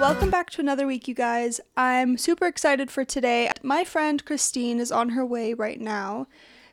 [0.00, 1.60] Welcome back to another week, you guys.
[1.76, 3.50] I'm super excited for today.
[3.62, 6.26] My friend Christene is on her way right now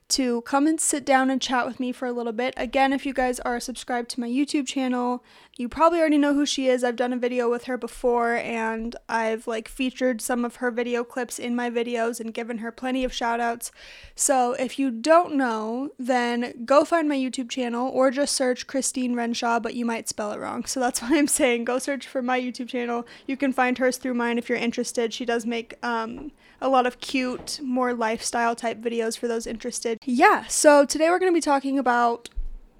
[0.09, 2.54] to come and sit down and chat with me for a little bit.
[2.55, 5.23] Again, if you guys are subscribed to my YouTube channel,
[5.57, 6.84] you probably already know who she is.
[6.84, 11.04] I've done a video with her before and I've like featured some of her video
[11.04, 13.71] clips in my videos and given her plenty of shout outs.
[14.16, 19.16] So, if you don't know, then go find my YouTube channel or just search Christene
[19.16, 20.66] Renshaw, but you might spell it wrong.
[20.66, 23.05] So that's why I'm saying go search for my YouTube channel.
[23.26, 25.13] You can find hers through mine if you're interested.
[25.13, 29.99] She does make um a lot of cute, more lifestyle type videos for those interested.
[30.05, 32.29] Yeah, so today we're going to be talking about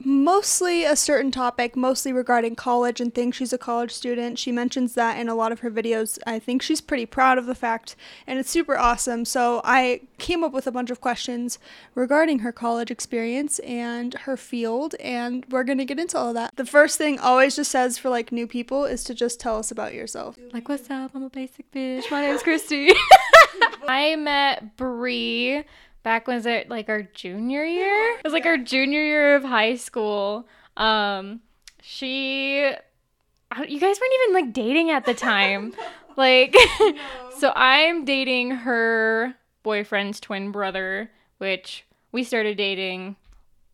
[0.04, 3.36] mostly a certain topic, mostly regarding college and things.
[3.36, 4.40] She's a college student.
[4.40, 6.20] She mentions that in a lot of her videos.
[6.28, 9.26] I think she's pretty proud of the fact, and it's super awesome.
[9.26, 11.60] So I came up with a bunch of questions
[11.96, 16.34] regarding her college experience and her field, and we're going to get into all of
[16.36, 16.56] that.
[16.56, 19.72] The first thing always just says for like new people is to just tell us
[19.72, 20.38] about yourself.
[20.54, 21.12] Like, what's up?
[21.16, 22.10] I'm a basic bitch.
[22.12, 22.92] My name's Christy.
[23.88, 25.64] I met Bree
[26.08, 28.12] back when was it like our junior year?
[28.14, 30.48] It was like our junior year of high school.
[30.78, 31.42] Um,
[31.82, 35.74] she, you guys weren't even like dating at the time.
[36.16, 36.56] like,
[37.40, 43.18] so I'm dating her boyfriend's twin brother, which we started dating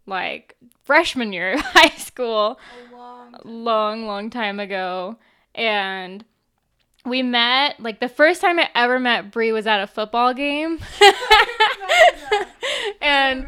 [0.08, 2.60] like freshman year of high school,
[2.92, 5.18] long, long, long time ago.
[5.54, 6.26] And
[7.06, 10.80] we met like the first time I ever met Bree was at a football game.
[13.02, 13.48] and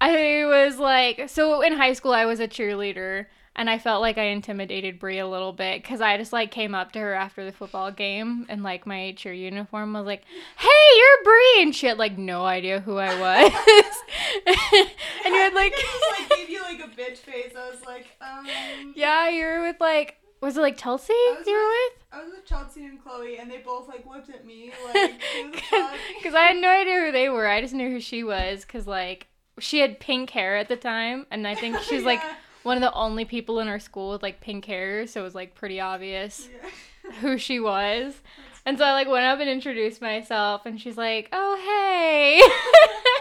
[0.00, 3.26] I was like so in high school I was a cheerleader
[3.56, 6.76] and I felt like I intimidated Bree a little bit cuz I just like came
[6.76, 10.22] up to her after the football game and like my cheer uniform was like,
[10.56, 13.52] "Hey, you're Bree." And she had like no idea who I was.
[14.46, 17.52] and you had like just, like gave you like a bitch face.
[17.58, 18.46] I was like, um
[18.94, 21.95] Yeah, you were with like was it like Chelsea you were with?
[22.12, 25.20] I was with Chelsea and Chloe, and they both like looked at me like,
[26.16, 27.46] because I had no idea who they were.
[27.46, 29.26] I just knew who she was because like
[29.58, 32.06] she had pink hair at the time, and I think she's yeah.
[32.06, 32.22] like
[32.62, 35.34] one of the only people in our school with like pink hair, so it was
[35.34, 37.12] like pretty obvious yeah.
[37.20, 38.20] who she was.
[38.64, 43.12] and so I like went up and introduced myself, and she's like, "Oh hey."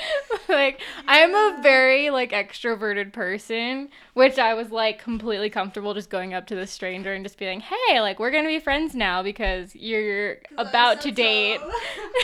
[0.48, 0.80] like.
[1.06, 6.46] I'm a very like extroverted person, which I was like completely comfortable just going up
[6.48, 10.36] to the stranger and just being, "Hey, like we're gonna be friends now because you're
[10.58, 11.60] about to date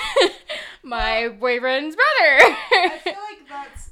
[0.83, 3.91] my boyfriend's brother." I feel like that's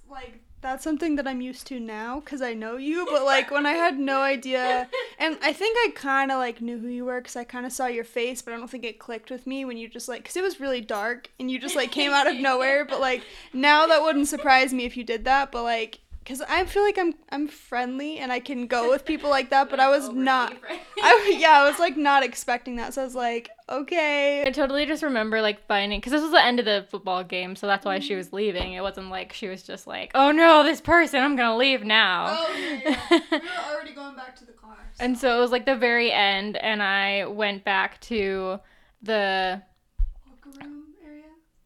[0.62, 3.06] that's something that I'm used to now because I know you.
[3.10, 6.78] But like when I had no idea, and I think I kind of like knew
[6.78, 8.98] who you were because I kind of saw your face, but I don't think it
[8.98, 11.76] clicked with me when you just like because it was really dark and you just
[11.76, 12.84] like came out of nowhere.
[12.84, 15.52] But like now that wouldn't surprise me if you did that.
[15.52, 19.30] But like because I feel like I'm I'm friendly and I can go with people
[19.30, 20.54] like that, but I was not.
[21.02, 24.42] I yeah, I was like not expecting that, so I was like, okay.
[24.46, 27.56] I totally just remember like finding because this was the end of the football game,
[27.56, 28.36] so that's why she was mm-hmm.
[28.36, 28.72] leaving.
[28.74, 32.26] It wasn't like she was just like, oh no, this person, I'm gonna leave now.
[32.28, 33.20] Oh yeah, yeah.
[33.30, 34.76] we were already going back to the car.
[34.94, 35.04] So.
[35.04, 38.60] And so it was like the very end, and I went back to
[39.02, 39.71] the locker room area.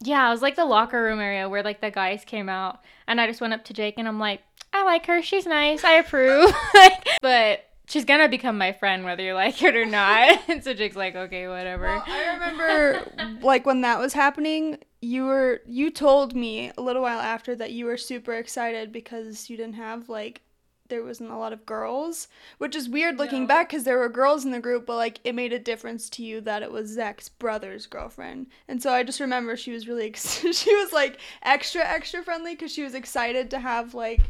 [0.07, 3.21] Yeah, it was like the locker room area where like the guys came out, and
[3.21, 4.41] I just went up to Jake and I'm like,
[4.73, 5.21] I like her.
[5.23, 5.83] She's nice.
[5.85, 6.53] I approve.
[7.23, 10.41] but she's gonna become my friend whether you like it or not.
[10.49, 11.85] and so Jake's like, okay, whatever.
[11.85, 17.03] Well, I remember like when that was happening, you were you told me a little
[17.03, 20.43] while after that you were super excited because you didn't have like
[20.89, 23.49] there wasn't a lot of girls, which is weird looking no.
[23.49, 26.23] back because there were girls in the group, but like it made a difference to
[26.23, 28.47] you that it was Zach's brother's girlfriend.
[28.69, 32.73] And so I just remember she was really she was like extra extra friendly because
[32.73, 34.21] she was excited to have like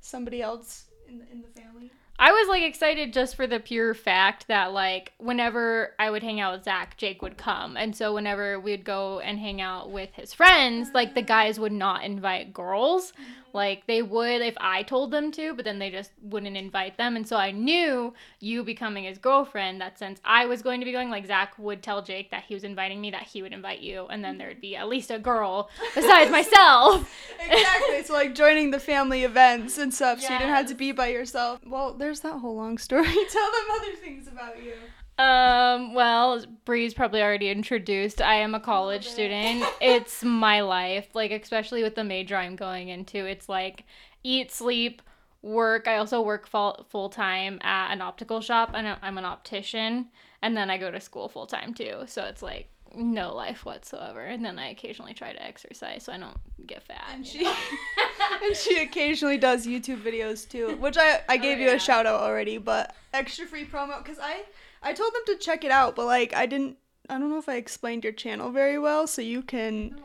[0.00, 1.90] somebody else in the, in the family?
[2.18, 6.40] I was like excited just for the pure fact that like whenever I would hang
[6.40, 10.10] out with Zach, Jake would come, and so whenever we'd go and hang out with
[10.12, 11.26] his friends, like the ah.
[11.26, 13.12] guys would not invite girls.
[13.52, 17.16] Like they would if I told them to, but then they just wouldn't invite them.
[17.16, 20.92] And so I knew you becoming his girlfriend, that since I was going to be
[20.92, 23.80] going, like Zach would tell Jake that he was inviting me, that he would invite
[23.80, 27.10] you, and then there'd be at least a girl besides myself.
[27.40, 28.02] exactly.
[28.04, 30.28] So like joining the family events and stuff, yes.
[30.28, 31.60] so you didn't have to be by yourself.
[31.66, 33.04] Well, there's that whole long story.
[33.30, 34.74] tell them other things about you.
[35.18, 38.20] Um, well, Bree's probably already introduced.
[38.20, 39.64] I am a college student.
[39.80, 43.26] it's my life, like especially with the major I'm going into.
[43.26, 43.84] It's like
[44.24, 45.02] eat, sleep,
[45.42, 45.86] work.
[45.86, 50.08] I also work full full time at an optical shop, and I'm an optician,
[50.40, 52.04] and then I go to school full time too.
[52.06, 54.20] So it's like no life whatsoever.
[54.20, 56.36] And then I occasionally try to exercise so I don't
[56.66, 57.04] get fat.
[57.12, 57.46] And she
[58.44, 62.06] and she occasionally does YouTube videos too, which I I gave oh, you a shout
[62.06, 64.42] out already, but extra free promo because I
[64.82, 66.78] I told them to check it out, but like I didn't.
[67.08, 70.00] I don't know if I explained your channel very well, so you can.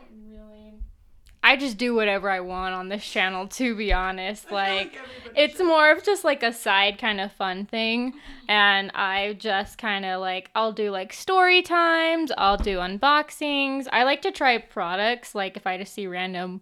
[1.44, 4.50] I just do whatever I want on this channel, to be honest.
[4.50, 5.00] Feel Like,
[5.34, 5.66] it's should.
[5.66, 8.16] more of just like a side kind of fun thing.
[8.50, 13.88] And I just kind of like, I'll do like story times, I'll do unboxings.
[13.94, 15.36] I like to try products.
[15.36, 16.62] Like, if I just see random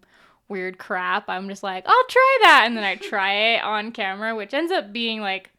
[0.50, 2.64] weird crap, I'm just like, I'll try that.
[2.68, 5.50] And then I try it on camera, which ends up being like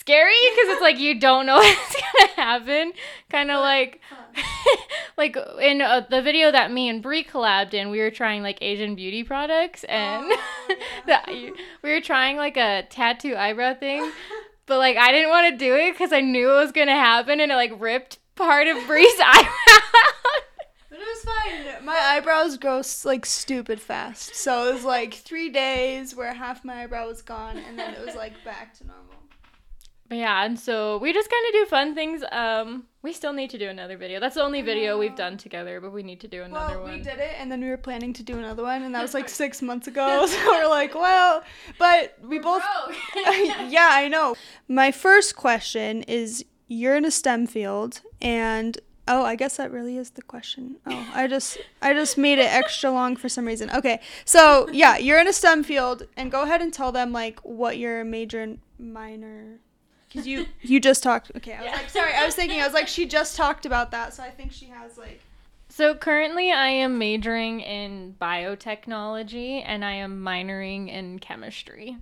[0.00, 2.92] scary because it's like you don't know what's gonna happen.
[3.30, 4.00] Kind of like,
[5.16, 8.58] like in uh, the video that me and Brie collabed in, we were trying like
[8.60, 10.74] Asian beauty products, and Oh,
[11.06, 11.52] that we
[11.90, 14.10] were trying like a tattoo eyebrow thing,
[14.66, 17.40] but like I didn't want to do it because I knew it was gonna happen,
[17.40, 19.52] and it like ripped part of Brie's eyebrow.
[20.88, 21.84] But it was fine.
[21.84, 24.34] My eyebrows grow like stupid fast.
[24.34, 28.04] So it was like three days where half my eyebrow was gone and then it
[28.04, 29.19] was like back to normal.
[30.10, 32.24] But yeah, and so we just kind of do fun things.
[32.32, 34.18] Um, we still need to do another video.
[34.18, 36.98] That's the only video we've done together, but we need to do another well, one.
[36.98, 39.14] we did it and then we were planning to do another one and that was
[39.14, 40.26] like six months ago.
[40.26, 41.44] So we're like, well,
[41.78, 42.64] but we both.
[43.14, 44.34] yeah, I know.
[44.66, 49.96] My first question is you're in a STEM field and oh, I guess that really
[49.96, 50.78] is the question.
[50.86, 53.70] Oh, I just I just made it extra long for some reason.
[53.70, 54.00] Okay.
[54.24, 57.78] So, yeah, you're in a STEM field and go ahead and tell them like what
[57.78, 59.60] your major and minor
[60.12, 61.30] cuz you you just talked.
[61.36, 61.76] Okay, I was Yeah.
[61.76, 62.12] like sorry.
[62.14, 64.66] I was thinking I was like she just talked about that, so I think she
[64.66, 65.20] has like
[65.68, 71.96] So currently, I am majoring in biotechnology and I am minoring in chemistry.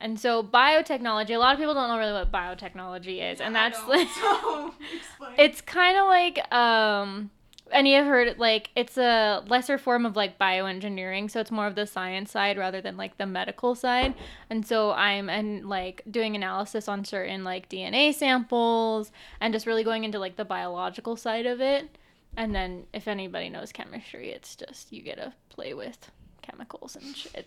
[0.00, 3.84] And so biotechnology, a lot of people don't know really what biotechnology is, and that's
[3.88, 4.74] like so
[5.38, 7.30] it's kind of like um
[7.74, 11.74] you've heard it like it's a lesser form of like bioengineering so it's more of
[11.74, 14.14] the science side rather than like the medical side.
[14.50, 19.84] And so i'm and like doing analysis on certain like dna samples and just really
[19.84, 21.98] going into like the biological side of it.
[22.36, 26.10] And then if anybody knows chemistry it's just you get to play with
[26.42, 27.46] chemicals and shit.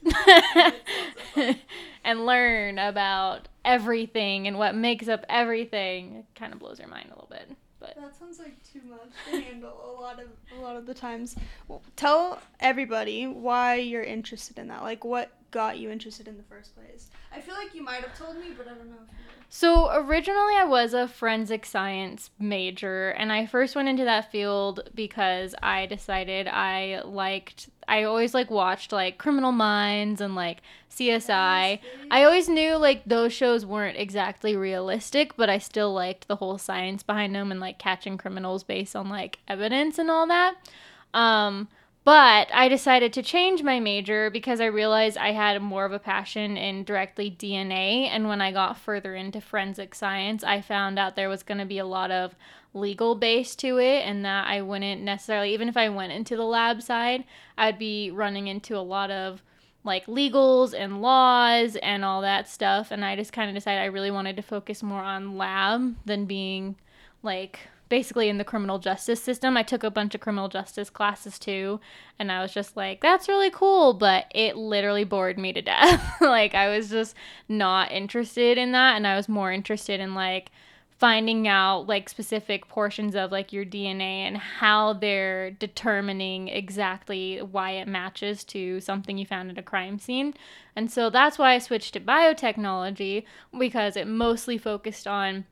[2.03, 6.15] And learn about everything and what makes up everything.
[6.15, 9.10] It kind of blows your mind a little bit but That sounds like too much
[9.30, 11.36] to handle a lot of a lot of the times.
[11.68, 14.83] Well, tell everybody why you're interested in that.
[14.83, 17.09] Like what got you interested in the first place.
[17.33, 19.92] I feel like you might have told me, but I don't know if you So
[19.94, 25.53] originally I was a forensic science major and I first went into that field because
[25.62, 31.80] I decided I liked I always like watched like Criminal Minds and like CSI.
[32.09, 36.57] I always knew like those shows weren't exactly realistic, but I still liked the whole
[36.57, 40.56] science behind them and like catching criminals based on like evidence and all that.
[41.13, 41.68] Um
[42.03, 46.00] but I decided to change my major because I realized I had more of a
[46.00, 48.07] passion in directly DNA.
[48.09, 51.65] And when I got further into forensic science, I found out there was going to
[51.65, 52.36] be a lot of
[52.74, 56.45] legal base to it, and that I wouldn't necessarily, even if I went into the
[56.45, 57.25] lab side,
[57.57, 59.44] I'd be running into a lot of
[59.83, 62.92] like legals and laws and all that stuff.
[62.92, 66.25] And I just kind of decided I really wanted to focus more on lab than
[66.25, 66.75] being
[67.24, 67.59] like
[67.92, 69.58] basically in the criminal justice system.
[69.58, 71.82] I took a bunch of criminal justice classes too,
[72.18, 76.02] and I was just like, that's really cool, but it literally bored me to death.
[76.22, 77.16] like, I was just
[77.50, 80.52] not interested in that, and I was more interested in like
[81.00, 87.71] finding out like specific portions of like your DNA and how they're determining exactly why
[87.71, 90.33] it matches to something you found at a crime scene.
[90.78, 93.26] And so that's why I switched to biotechnology
[93.60, 95.45] because it mostly focused on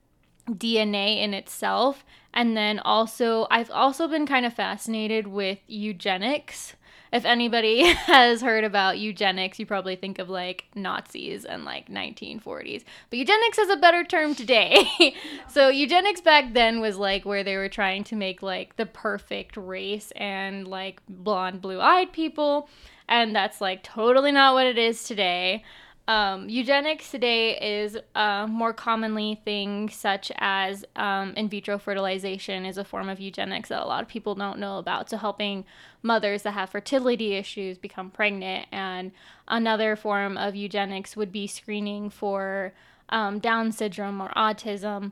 [0.58, 2.06] DNA in itself.
[2.34, 6.76] And then also, I've also been kind of fascinated with eugenics.
[7.12, 12.84] If anybody has heard about eugenics, you probably think of like Nazis and like 1940s.
[13.10, 15.16] But eugenics is a better term today.
[15.50, 19.58] so, eugenics back then was like where they were trying to make like the perfect
[19.58, 22.70] race and like blonde, blue eyed people.
[23.08, 25.64] And that's like totally not what it is today.
[26.10, 32.80] Um, eugenics today is uh, more commonly things such as um, in vitro fertilization is
[32.80, 35.12] a form of eugenics that a lot of people don't know about.
[35.12, 35.66] So helping
[36.02, 39.12] mothers that have fertility issues become pregnant, and
[39.48, 42.74] another form of eugenics would be screening for
[43.10, 45.12] um, Down syndrome or autism,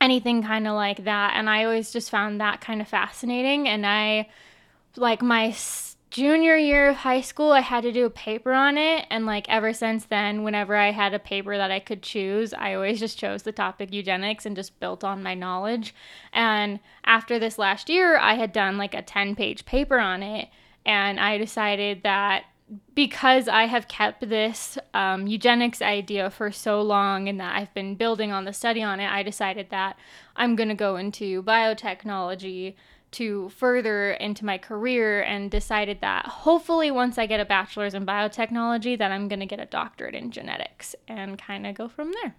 [0.00, 1.34] anything kind of like that.
[1.36, 4.28] And I always just found that kind of fascinating, and I
[4.96, 5.52] like my
[6.14, 9.04] junior year of high school i had to do a paper on it.
[9.10, 12.72] And like ever since then whenever i had a paper that i could choose i
[12.72, 15.92] always just chose the topic eugenics and just built on my knowledge.
[16.32, 20.50] And after this last year i had done like a 10 page paper on it.
[20.86, 22.44] And i decided that
[22.94, 27.94] because I have kept this um, eugenics idea for so long and that I've been
[27.94, 29.98] building on the study on it, I decided that
[30.34, 32.74] I'm going to go into biotechnology
[33.14, 38.04] to further into my career and decided that hopefully once I get a bachelor's in
[38.06, 42.12] biotechnology that I'm going to get a doctorate in genetics and kind of go from
[42.22, 42.34] there.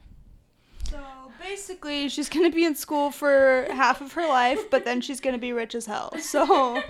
[0.89, 0.99] So
[1.41, 5.19] basically, she's going to be in school for half of her life, but then she's
[5.19, 6.13] going to be rich as hell.
[6.19, 6.81] So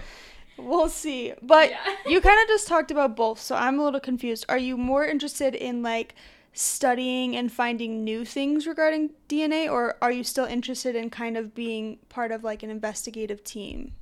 [0.58, 1.34] we'll see.
[1.42, 1.77] But Yeah.
[2.08, 4.46] you kind of just talked about both, so I'm a little confused.
[4.50, 6.15] Are you more interested in like
[6.55, 11.53] studying and finding new things regarding DNA, or are you still interested in kind of
[11.53, 13.93] being part of like an investigative team,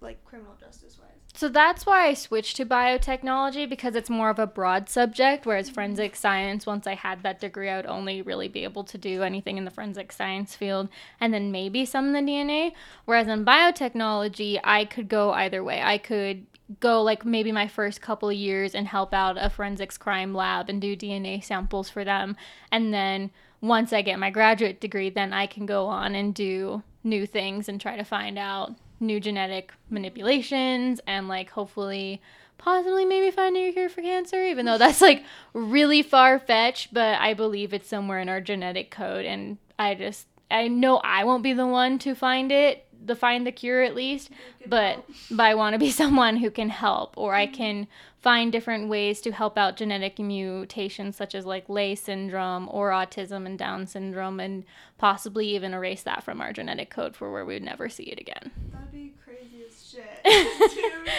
[0.00, 1.09] like criminal justice wise?
[1.40, 5.68] So that's why I switched to biotechnology because it's more of a broad subject, whereas
[5.68, 5.74] mm-hmm.
[5.74, 9.22] forensic science, once I had that degree, I would only really be able to do
[9.22, 12.72] anything in the forensic science field and then maybe some in the DNA.
[13.06, 15.80] Whereas in biotechnology, I could go either way.
[15.80, 16.44] I could
[16.78, 20.68] go like maybe my first couple of years and help out a forensics crime lab
[20.68, 22.36] and do DNA samples for them.
[22.70, 23.30] And then
[23.62, 27.66] once I get my graduate degree, then I can go on and do new things
[27.66, 32.20] and try to find out new genetic manipulations and like hopefully
[32.58, 37.18] possibly maybe find a cure for cancer even though that's like really far fetched but
[37.18, 41.42] i believe it's somewhere in our genetic code and i just i know i won't
[41.42, 44.30] be the one to find it to find the cure at least
[44.66, 47.86] but but i want to be someone who can help or i can
[48.20, 53.46] find different ways to help out genetic mutations such as like lay syndrome or autism
[53.46, 54.64] and down syndrome and
[54.98, 58.20] possibly even erase that from our genetic code for where we would never see it
[58.20, 60.24] again That'd be crazy as shit.
[60.74, 61.10] Dude,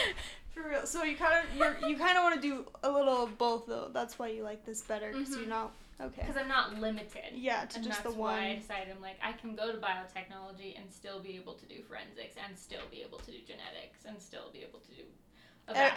[0.52, 0.86] for real.
[0.86, 3.66] So you kind of you're, you kind of want to do a little of both
[3.68, 3.90] though.
[3.92, 5.50] That's why you like this better because you're mm-hmm.
[5.50, 6.22] not okay.
[6.22, 9.34] because i'm not limited Yeah, to and just that's why I decided I'm like I
[9.34, 13.20] can go to biotechnology and still be able to do forensics and still be able
[13.20, 15.31] to do genetics and still be able to do a A- vast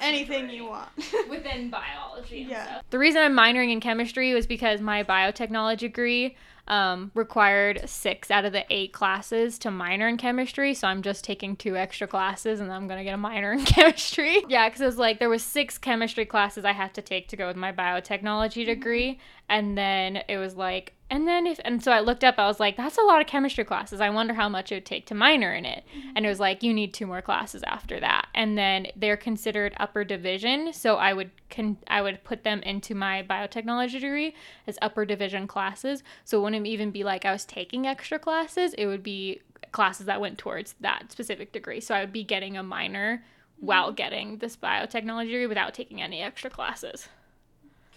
[0.01, 0.89] anything you want.
[1.31, 2.43] within biology.
[2.43, 2.67] And Yeah.
[2.67, 2.83] stuff.
[2.91, 8.45] The reason I'm minoring in chemistry was because my biotechnology degree um, required six out
[8.45, 10.75] of the eight classes to minor in chemistry.
[10.75, 14.43] So I'm just taking two extra classes and I'm gonna get a minor in chemistry.
[14.49, 17.37] Yeah, because it was like there was six chemistry classes I had to take to
[17.37, 19.19] go with my biotechnology degree,
[19.49, 20.93] and then it was like.
[21.11, 23.27] And then if and so I looked up, I was like, that's a lot of
[23.27, 24.01] chemistry classes.
[24.01, 25.85] I wonder how much it would take to minor in it.
[26.17, 28.27] And it was like, you need two more classes after that.
[28.35, 32.95] And then they're considered upper division, so I would con- I would put them into
[32.95, 34.35] my biotechnology degree
[34.67, 36.03] as upper division classes.
[36.25, 38.75] So it wouldn't even be like I was taking extra classes.
[38.75, 39.41] It would be
[39.73, 41.81] classes that went towards that specific degree.
[41.81, 43.25] So I would be getting a minor
[43.59, 47.09] while getting this biotechnology degree without taking any extra classes.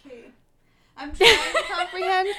[0.05, 0.25] Okay.
[0.97, 2.29] I'm trying to comprehend.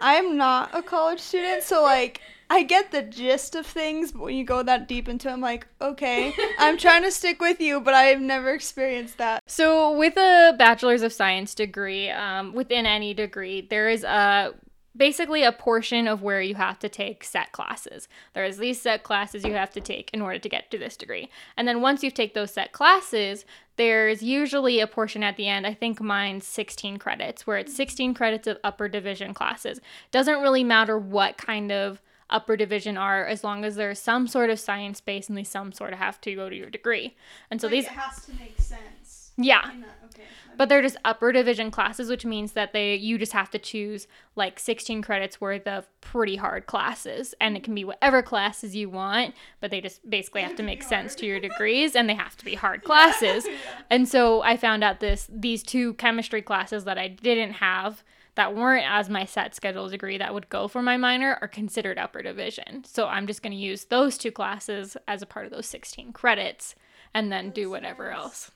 [0.00, 2.20] I'm not a college student, so like
[2.50, 5.40] I get the gist of things, but when you go that deep into it, I'm
[5.40, 9.42] like, okay, I'm trying to stick with you, but I've never experienced that.
[9.46, 14.54] So, with a bachelor's of science degree, um, within any degree, there is a
[14.96, 18.08] basically a portion of where you have to take set classes.
[18.34, 21.28] There's these set classes you have to take in order to get to this degree.
[21.56, 23.44] And then once you take those set classes,
[23.76, 25.66] there's usually a portion at the end.
[25.66, 29.80] I think mine's 16 credits, where it's 16 credits of upper division classes.
[30.10, 34.50] Doesn't really matter what kind of upper division are as long as there's some sort
[34.50, 37.16] of science base and they some sort of have to go to your degree.
[37.50, 38.97] And so these has to make sense.
[39.38, 39.70] Yeah.
[40.06, 40.24] okay.
[40.56, 44.08] But they're just upper division classes, which means that they you just have to choose
[44.34, 48.90] like 16 credits worth of pretty hard classes, and it can be whatever classes you
[48.90, 52.36] want, but they just basically have to make sense to your degrees, and they have
[52.36, 53.46] to be hard classes.
[53.90, 58.02] And so I found out this these two chemistry classes that I didn't have
[58.38, 61.98] that weren't as my set schedule degree that would go for my minor are considered
[61.98, 62.84] upper division.
[62.84, 66.12] So I'm just going to use those two classes as a part of those 16
[66.12, 66.76] credits,
[67.12, 68.20] and then do whatever nice.
[68.20, 68.50] else.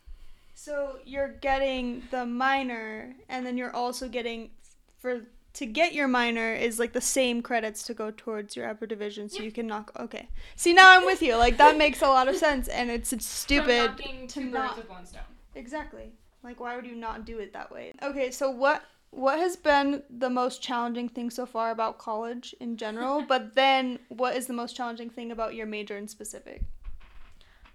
[0.55, 4.51] So you're getting the minor, and then you're also getting
[4.99, 5.23] for
[5.55, 9.29] to get your minor is like the same credits to go towards your upper division,
[9.29, 9.93] so you can knock.
[9.99, 11.37] Okay, see now I'm with you.
[11.37, 13.91] Like that makes a lot of sense, and it's, it's stupid
[14.29, 15.23] to not with one stone.
[15.55, 16.13] exactly.
[16.43, 17.93] Like why would you not do it that way?
[18.03, 22.77] Okay, so what what has been the most challenging thing so far about college in
[22.77, 23.23] general?
[23.29, 26.63] but then what is the most challenging thing about your major in specific?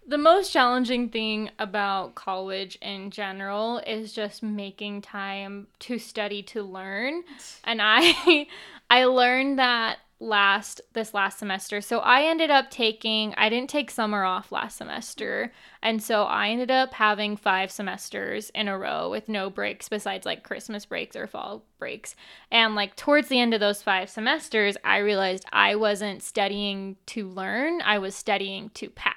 [0.09, 6.63] The most challenging thing about college in general is just making time to study to
[6.63, 7.23] learn.
[7.65, 8.47] And I
[8.89, 11.81] I learned that last this last semester.
[11.81, 15.51] So I ended up taking I didn't take summer off last semester.
[15.81, 20.25] And so I ended up having 5 semesters in a row with no breaks besides
[20.25, 22.15] like Christmas breaks or fall breaks.
[22.49, 27.27] And like towards the end of those 5 semesters, I realized I wasn't studying to
[27.27, 29.16] learn, I was studying to pass.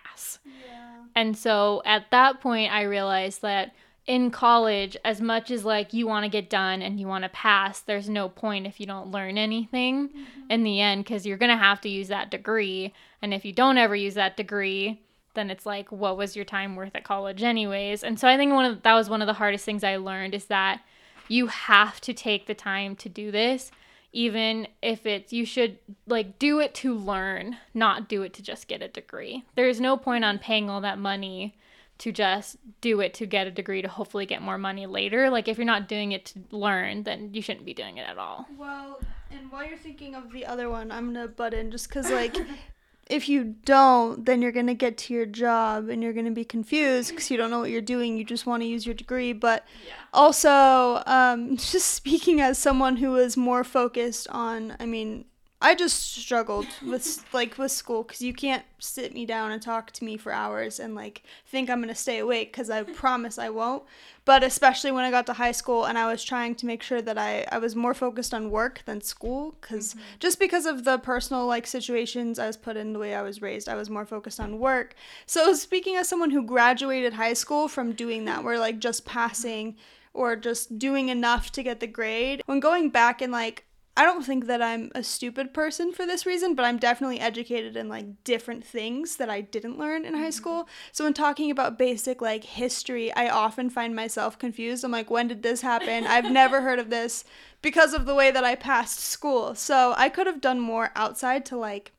[1.20, 3.74] And so at that point, I realized that
[4.06, 7.28] in college, as much as like you want to get done and you want to
[7.28, 10.40] pass, there's no point if you don't learn anything mm-hmm.
[10.50, 12.94] in the end because you're going to have to use that degree.
[13.20, 15.02] And if you don't ever use that degree,
[15.34, 18.02] then it's like, what was your time worth at college, anyways?
[18.02, 20.34] And so I think one of that was one of the hardest things I learned
[20.34, 20.80] is that
[21.28, 23.70] you have to take the time to do this
[24.12, 28.68] even if it's you should like do it to learn not do it to just
[28.68, 29.44] get a degree.
[29.54, 31.56] There's no point on paying all that money
[31.98, 35.30] to just do it to get a degree to hopefully get more money later.
[35.30, 38.18] Like if you're not doing it to learn then you shouldn't be doing it at
[38.18, 38.46] all.
[38.56, 39.00] Well
[39.30, 42.36] and while you're thinking of the other one i'm gonna butt in just because like
[43.06, 46.30] if you don't, then you're going to get to your job and you're going to
[46.30, 48.16] be confused because you don't know what you're doing.
[48.16, 49.32] You just want to use your degree.
[49.32, 49.94] But yeah.
[50.12, 55.24] also, um, just speaking as someone who is more focused on, I mean,
[55.62, 59.90] I just struggled with like with school because you can't sit me down and talk
[59.92, 63.50] to me for hours and like think I'm gonna stay awake because I promise I
[63.50, 63.82] won't.
[64.24, 67.02] But especially when I got to high school and I was trying to make sure
[67.02, 70.00] that I I was more focused on work than school because mm-hmm.
[70.18, 73.42] just because of the personal like situations I was put in the way I was
[73.42, 74.94] raised, I was more focused on work.
[75.26, 79.76] So speaking as someone who graduated high school from doing that, where like just passing
[80.14, 84.24] or just doing enough to get the grade, when going back and like I don't
[84.24, 88.22] think that I'm a stupid person for this reason, but I'm definitely educated in like
[88.24, 90.30] different things that I didn't learn in high mm-hmm.
[90.30, 90.68] school.
[90.92, 94.84] So when talking about basic like history, I often find myself confused.
[94.84, 96.06] I'm like, when did this happen?
[96.06, 97.24] I've never heard of this
[97.62, 99.54] because of the way that I passed school.
[99.54, 101.92] So I could have done more outside to like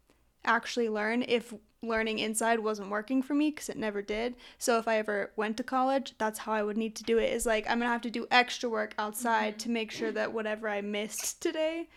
[0.43, 4.35] actually learn if learning inside wasn't working for me because it never did.
[4.57, 7.33] So if I ever went to college, that's how I would need to do it.
[7.33, 9.73] Is like I'm gonna have to do extra work outside to mm-hmm.
[9.73, 11.87] make sure that whatever I missed today.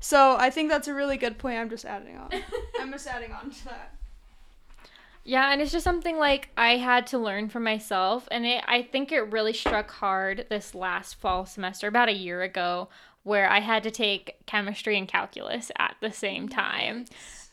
[0.00, 1.58] So I think that's a really good point.
[1.58, 2.30] I'm just adding on.
[2.80, 3.94] I'm just adding on to that.
[5.24, 8.82] Yeah, and it's just something like I had to learn for myself, and it, I
[8.82, 12.88] think it really struck hard this last fall semester, about a year ago,
[13.22, 17.04] where I had to take chemistry and calculus at the same time.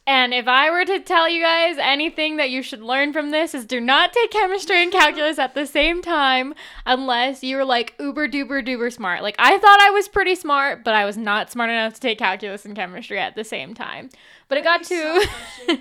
[0.09, 3.53] And if I were to tell you guys anything that you should learn from this
[3.53, 8.27] is do not take chemistry and calculus at the same time unless you're like uber
[8.27, 9.21] duper duper smart.
[9.21, 12.17] Like I thought I was pretty smart, but I was not smart enough to take
[12.17, 14.09] calculus and chemistry at the same time.
[14.47, 15.27] But it got to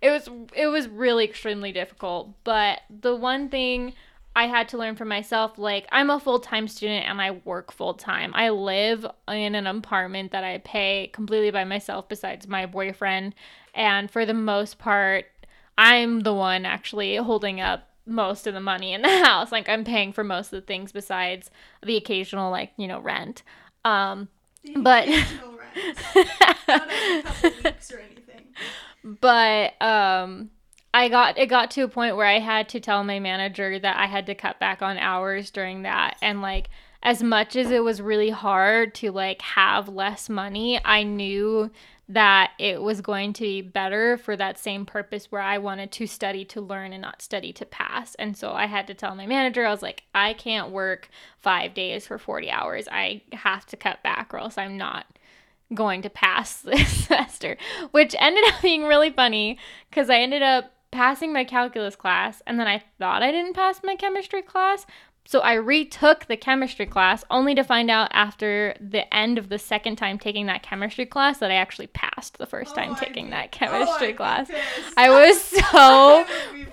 [0.00, 3.94] It was it was really extremely difficult, but the one thing
[4.34, 8.32] I had to learn for myself like I'm a full-time student and I work full-time.
[8.34, 13.34] I live in an apartment that I pay completely by myself besides my boyfriend
[13.74, 15.26] and for the most part
[15.76, 19.52] I'm the one actually holding up most of the money in the house.
[19.52, 21.50] Like I'm paying for most of the things besides
[21.82, 23.42] the occasional like, you know, rent.
[23.84, 24.28] Um
[24.64, 25.08] the but
[29.20, 30.50] But um
[30.94, 33.96] I got it got to a point where I had to tell my manager that
[33.96, 36.68] I had to cut back on hours during that and like
[37.02, 41.70] as much as it was really hard to like have less money, I knew
[42.08, 46.06] that it was going to be better for that same purpose where I wanted to
[46.06, 48.14] study to learn and not study to pass.
[48.16, 51.08] And so I had to tell my manager, I was like, I can't work
[51.40, 52.86] five days for 40 hours.
[52.90, 55.06] I have to cut back or else I'm not
[55.74, 57.56] going to pass this semester,
[57.90, 62.60] which ended up being really funny because I ended up passing my calculus class and
[62.60, 64.86] then I thought I didn't pass my chemistry class.
[65.24, 69.58] So I retook the chemistry class only to find out after the end of the
[69.58, 73.30] second time taking that chemistry class that I actually passed the first time oh, taking
[73.30, 74.50] that oh, chemistry oh, class.
[74.96, 76.26] I was so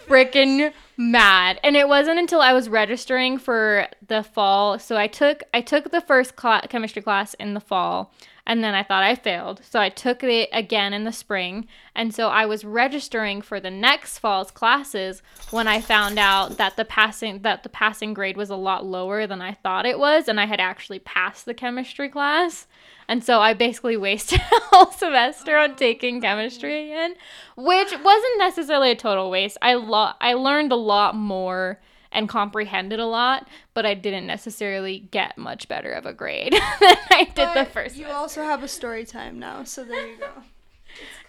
[0.08, 1.62] freaking mad.
[1.63, 4.77] And it wasn't until I was registering for the fall.
[4.77, 8.13] So I took I took the first cl- chemistry class in the fall
[8.45, 9.62] and then I thought I failed.
[9.63, 11.67] So I took it again in the spring.
[11.95, 16.75] And so I was registering for the next fall's classes when I found out that
[16.75, 20.27] the passing that the passing grade was a lot lower than I thought it was
[20.27, 22.67] and I had actually passed the chemistry class.
[23.10, 27.15] And so I basically wasted a whole semester on taking chemistry again,
[27.58, 29.58] which wasn't necessarily a total waste.
[29.63, 35.00] I lo- I learned a lot more and comprehended a lot, but I didn't necessarily
[35.00, 37.95] get much better of a grade than I did but the first.
[37.95, 38.19] You semester.
[38.19, 40.30] also have a story time now, so there you go.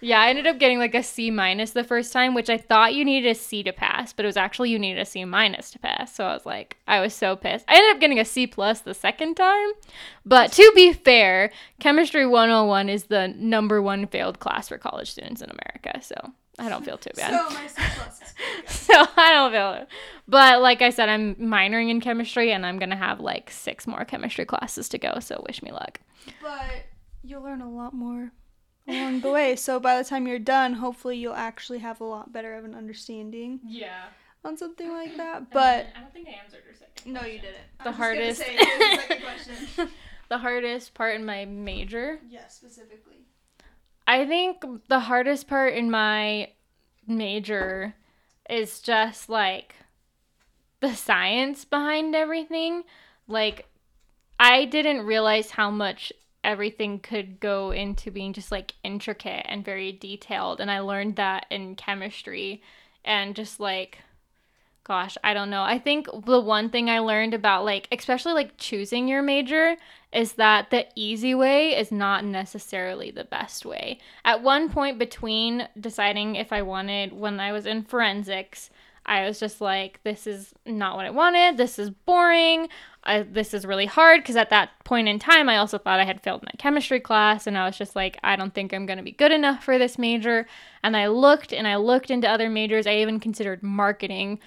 [0.01, 2.95] Yeah, I ended up getting like a C minus the first time, which I thought
[2.95, 5.71] you needed a C to pass, but it was actually you needed a C minus
[5.73, 6.15] to pass.
[6.15, 7.65] So I was like, I was so pissed.
[7.69, 9.71] I ended up getting a C plus the second time.
[10.25, 15.43] But to be fair, Chemistry 101 is the number one failed class for college students
[15.43, 16.01] in America.
[16.03, 16.15] So
[16.59, 17.31] I don't feel too bad.
[17.31, 18.35] So my C plus
[18.67, 19.89] So I don't feel it.
[20.29, 24.05] But like I said, I'm minoring in chemistry and I'm gonna have like six more
[24.05, 26.01] chemistry classes to go, so wish me luck.
[26.43, 26.87] But
[27.23, 28.33] you'll learn a lot more
[28.91, 29.57] along the way.
[29.57, 32.75] So by the time you're done, hopefully you'll actually have a lot better of an
[32.75, 33.61] understanding.
[33.65, 34.05] Yeah.
[34.45, 35.51] on something like that.
[35.51, 37.13] But I don't think I answered your second.
[37.13, 37.57] no, you didn't.
[37.85, 38.41] The hardest.
[38.41, 39.23] Say, the second
[39.77, 39.89] question.
[40.29, 42.21] the hardest part in my major.
[42.29, 43.17] yeah, specifically.
[44.07, 46.51] I think the hardest part in my
[47.07, 47.95] major
[48.49, 49.75] is just like
[50.81, 52.83] the science behind everything.
[53.29, 53.67] Like,
[54.41, 59.93] I didn't realize how much everything could go into being just like intricate and very
[59.93, 60.61] detailed.
[60.61, 62.63] And I learned that in chemistry
[63.05, 63.99] and just like,
[64.85, 65.63] gosh, I don't know.
[65.63, 69.77] I think the one thing I learned about like, especially like choosing your major
[70.13, 73.99] is that the easy way is not necessarily the best way.
[74.25, 78.71] At one point between deciding if I wanted, when I was in forensics,
[79.11, 81.57] I was just like, this is not what I wanted.
[81.57, 82.69] This is boring.
[83.03, 86.05] I, this is really hard because at that point in time, I also thought I
[86.05, 88.99] had failed my chemistry class, and I was just like, I don't think I'm going
[88.99, 90.47] to be good enough for this major.
[90.85, 92.87] And I looked and I looked into other majors.
[92.87, 94.39] I even considered marketing.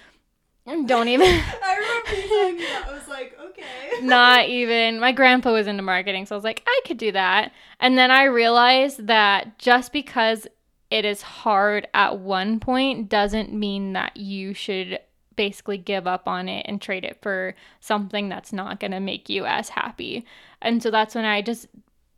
[0.64, 1.26] Don't even.
[1.62, 2.86] I remember you that.
[2.88, 4.02] I was like, okay.
[4.02, 4.98] not even.
[4.98, 7.52] My grandpa was into marketing, so I was like, I could do that.
[7.80, 10.46] And then I realized that just because
[10.94, 15.00] it is hard at one point doesn't mean that you should
[15.34, 19.28] basically give up on it and trade it for something that's not going to make
[19.28, 20.24] you as happy.
[20.62, 21.66] And so that's when I just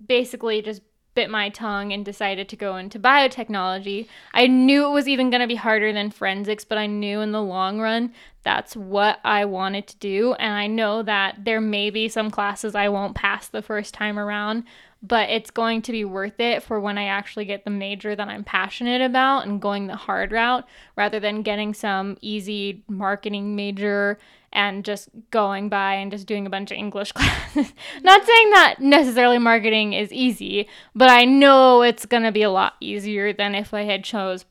[0.07, 0.83] basically just
[1.15, 4.09] bit my tongue and decided to go into biotechnology.
[4.35, 7.33] I knew it was even going to be harder than forensics, but I knew in
[7.33, 8.12] the long run
[8.43, 10.35] that's what I wanted to do.
[10.35, 14.19] And I know that there may be some classes I won't pass the first time
[14.19, 14.65] around,
[15.03, 18.29] but it's going to be worth it for when I actually get the major that
[18.29, 24.19] I'm passionate about and going the hard route rather than getting some easy marketing major
[24.53, 27.73] and just going by and just doing a bunch of English classes.
[28.03, 32.51] Not saying that necessarily marketing is easy, but I know it's going to be a
[32.51, 34.45] lot easier than if I had chose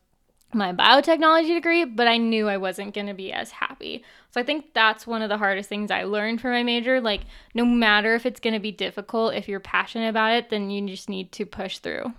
[0.54, 4.04] my biotechnology degree, but I knew I wasn't going to be as happy.
[4.36, 7.00] So I think that's one of the hardest things I learned from my major.
[7.00, 7.22] Like,
[7.54, 10.86] no matter if it's going to be difficult, if you're passionate about it, then you
[10.90, 12.12] just need to push through.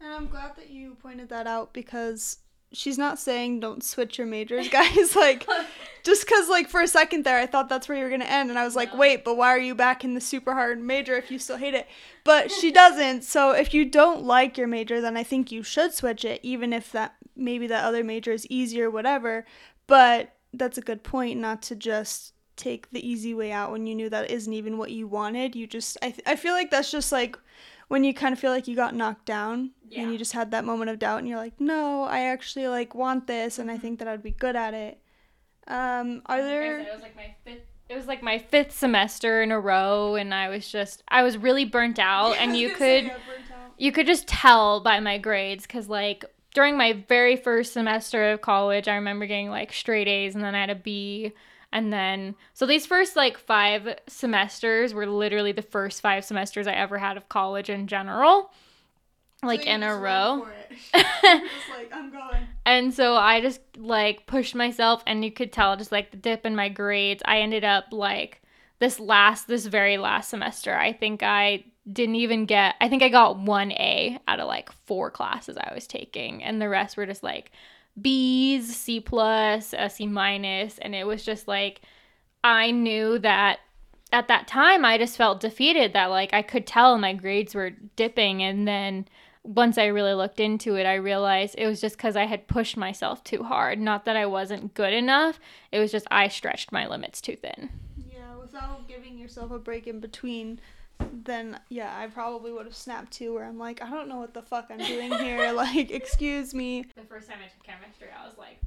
[0.00, 2.38] And I'm glad that you pointed that out because
[2.72, 5.14] she's not saying don't switch your majors, guys.
[5.14, 5.46] like,
[6.02, 8.28] just because, like, for a second there, I thought that's where you were going to
[8.28, 8.50] end.
[8.50, 11.14] And I was like, wait, but why are you back in the super hard major
[11.14, 11.86] if you still hate it?
[12.24, 13.22] But she doesn't.
[13.22, 16.72] So if you don't like your major, then I think you should switch it, even
[16.72, 19.46] if that maybe that other major is easier, whatever.
[19.86, 23.94] But that's a good point, not to just take the easy way out when you
[23.94, 25.56] knew that isn't even what you wanted.
[25.56, 27.36] You just, I, th- I feel like that's just like
[27.88, 30.02] when you kind of feel like you got knocked down Yeah.
[30.02, 32.94] and you just had that moment of doubt and you're like, no, I actually like
[32.94, 35.00] want this and I think that I'd be good at it.
[35.66, 36.80] Um, are there?
[36.80, 37.62] It was like my fifth.
[37.88, 41.36] It was like my fifth semester in a row, and I was just I was
[41.38, 43.10] really burnt out, and you could
[43.78, 48.40] you could just tell by my grades because like during my very first semester of
[48.40, 51.32] college, I remember getting like straight A's, and then I had a B.
[51.72, 56.74] And then, so these first like five semesters were literally the first five semesters I
[56.74, 58.52] ever had of college in general,
[59.42, 60.46] like in a row.
[60.94, 61.04] just
[61.76, 62.46] like I'm going.
[62.64, 66.46] And so I just like pushed myself and you could tell just like the dip
[66.46, 67.22] in my grades.
[67.26, 68.40] I ended up like
[68.78, 70.76] this last this very last semester.
[70.76, 75.10] I think I didn't even get I think I got 1A out of like four
[75.10, 77.50] classes I was taking and the rest were just like
[78.00, 81.82] B's, C plus, a C minus and it was just like
[82.42, 83.60] I knew that
[84.12, 87.70] at that time I just felt defeated that like I could tell my grades were
[87.96, 89.06] dipping and then
[89.42, 92.78] once I really looked into it I realized it was just cuz I had pushed
[92.78, 93.78] myself too hard.
[93.78, 95.38] Not that I wasn't good enough
[95.70, 97.68] it was just I stretched my limits too thin.
[98.10, 100.60] Yeah, without giving yourself a break in between,
[100.98, 103.34] then yeah, I probably would have snapped too.
[103.34, 105.52] Where I'm like, I don't know what the fuck I'm doing here.
[105.54, 106.86] like, excuse me.
[106.96, 108.60] the first time I took chemistry I was like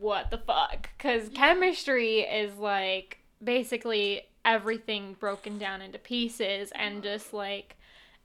[0.00, 7.02] what the fuck cuz chemistry is like basically everything broken down into pieces and uh-huh.
[7.02, 7.76] just like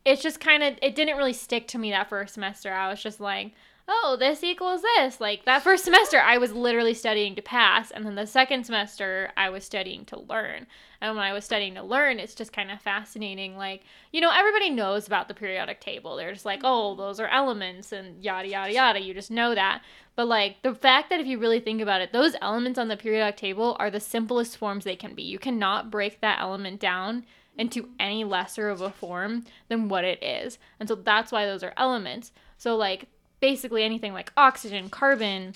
[0.06, 2.72] it's just kind of it didn't really stick to me that first semester.
[2.72, 3.54] I was just like,
[3.90, 8.06] "Oh, this equals this." Like that first semester I was literally studying to pass, and
[8.06, 10.68] then the second semester I was studying to learn.
[11.02, 14.32] And when I was studying to learn, it's just kind of fascinating like, you know,
[14.34, 16.16] everybody knows about the periodic table.
[16.16, 19.82] They're just like, "Oh, those are elements and yada yada yada." You just know that.
[20.16, 22.98] But like the fact that if you really think about it, those elements on the
[22.98, 25.24] periodic table are the simplest forms they can be.
[25.24, 27.26] You cannot break that element down
[27.58, 30.58] into any lesser of a form than what it is.
[30.80, 32.32] And so that's why those are elements.
[32.58, 33.08] So like
[33.40, 35.54] basically anything like oxygen, carbon,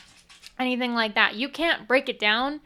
[0.60, 2.62] anything like that, you can't break it down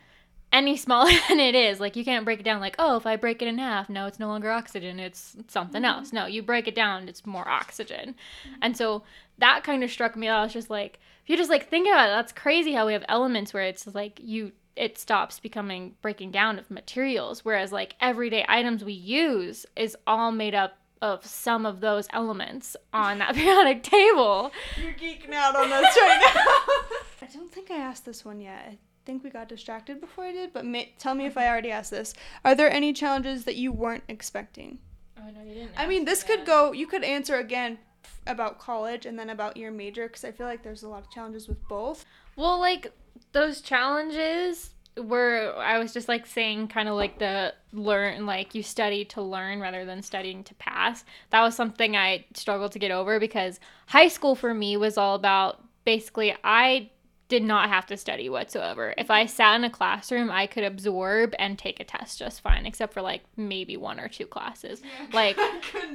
[0.51, 1.79] any smaller than it is.
[1.79, 4.05] Like you can't break it down like, oh, if I break it in half, no,
[4.05, 5.99] it's no longer oxygen, it's something mm-hmm.
[5.99, 6.13] else.
[6.13, 8.15] No, you break it down, it's more oxygen.
[8.47, 8.59] Mm-hmm.
[8.61, 9.03] And so
[9.37, 10.27] that kind of struck me.
[10.27, 12.93] I was just like, if you just like think about it, that's crazy how we
[12.93, 17.95] have elements where it's like you it stops becoming breaking down of materials whereas like
[17.99, 23.35] everyday items we use is all made up of some of those elements on that
[23.35, 24.51] periodic table.
[24.81, 26.97] You're geeking out on this right now.
[27.27, 28.65] I don't think I asked this one yet.
[28.67, 31.71] I think we got distracted before I did, but may- tell me if I already
[31.71, 32.13] asked this.
[32.43, 34.79] Are there any challenges that you weren't expecting?
[35.17, 35.71] Oh no, you didn't.
[35.77, 36.71] I mean, this could go.
[36.71, 37.79] You could answer again
[38.25, 41.11] about college and then about your major because I feel like there's a lot of
[41.11, 42.05] challenges with both.
[42.35, 42.91] Well, like
[43.31, 44.71] those challenges
[45.03, 49.21] where I was just like saying kind of like the learn like you study to
[49.21, 51.05] learn rather than studying to pass.
[51.29, 55.15] That was something I struggled to get over because high school for me was all
[55.15, 56.89] about basically I
[57.29, 58.93] did not have to study whatsoever.
[58.97, 62.65] If I sat in a classroom, I could absorb and take a test just fine,
[62.65, 64.81] except for like maybe one or two classes.
[64.81, 65.37] Yeah, like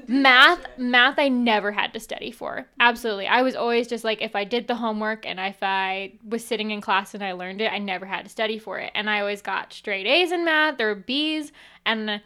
[0.09, 2.67] math, math I never had to study for.
[2.81, 3.27] Absolutely.
[3.27, 6.71] I was always just like if I did the homework and if I was sitting
[6.71, 8.93] in class and I learned it, I never had to study for it.
[8.95, 11.53] And I always got straight A's in math or B's
[11.87, 12.21] and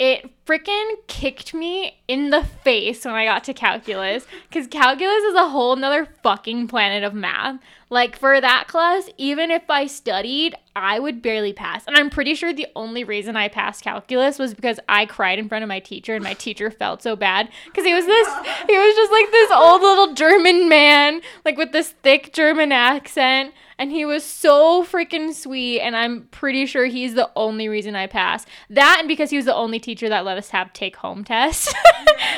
[0.00, 5.34] it freaking kicked me in the face when I got to calculus because calculus is
[5.34, 7.60] a whole nother fucking planet of math.
[7.90, 11.84] Like for that class, even if I studied, I would barely pass.
[11.88, 15.48] And I'm pretty sure the only reason I passed calculus was because I cried in
[15.48, 17.48] front of my teacher and my teacher felt so bad.
[17.64, 18.28] Because he was this
[18.68, 23.52] he was just like this old little German man like with this thick German accent.
[23.76, 28.06] And he was so freaking sweet and i'm pretty sure he's the only reason i
[28.06, 28.46] passed.
[28.68, 31.74] That and because he was the only teacher that let us have take home tests.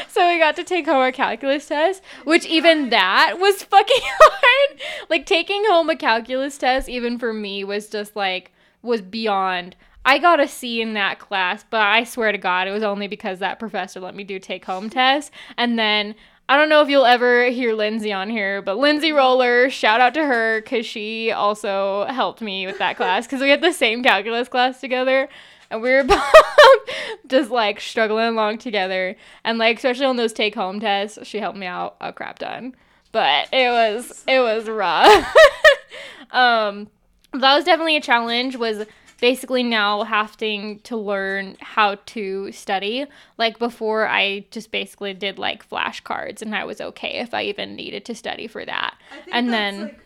[0.08, 4.80] So we got to take home our calculus test which even that was fucking hard.
[5.08, 8.52] Like taking home a calculus test even for me was just like
[8.82, 12.72] was beyond I got a C in that class, but I swear to God, it
[12.72, 15.30] was only because that professor let me do take home tests.
[15.56, 16.16] And then
[16.48, 20.12] I don't know if you'll ever hear Lindsay on here, but Lindsay Roller, shout out
[20.14, 24.02] to her because she also helped me with that class because we had the same
[24.02, 25.28] calculus class together
[25.70, 26.20] and we were both
[27.28, 29.14] just like struggling along together.
[29.44, 32.74] And like, especially on those take home tests, she helped me out a crap ton.
[33.12, 35.34] But it was, it was rough.
[36.30, 36.88] um,
[37.32, 38.86] that was definitely a challenge was
[39.22, 43.06] basically now having to learn how to study.
[43.38, 47.76] Like before, I just basically did like flashcards, and I was okay if I even
[47.76, 48.96] needed to study for that.
[49.32, 49.82] and then.
[49.82, 49.98] Like,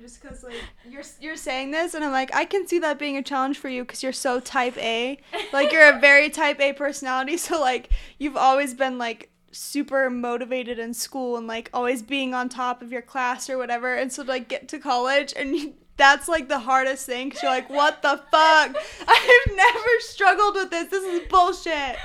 [0.00, 0.54] just because like
[0.88, 3.68] you're you're saying this and I'm like I can see that being a challenge for
[3.68, 5.18] you because you're so type A
[5.52, 10.78] like you're a very type A personality so like you've always been like super motivated
[10.78, 14.22] in school and like always being on top of your class or whatever and so
[14.22, 18.02] like get to college and you, that's like the hardest thing because you're like, what
[18.02, 18.76] the fuck?
[19.08, 20.88] I've never struggled with this.
[20.88, 21.96] This is bullshit.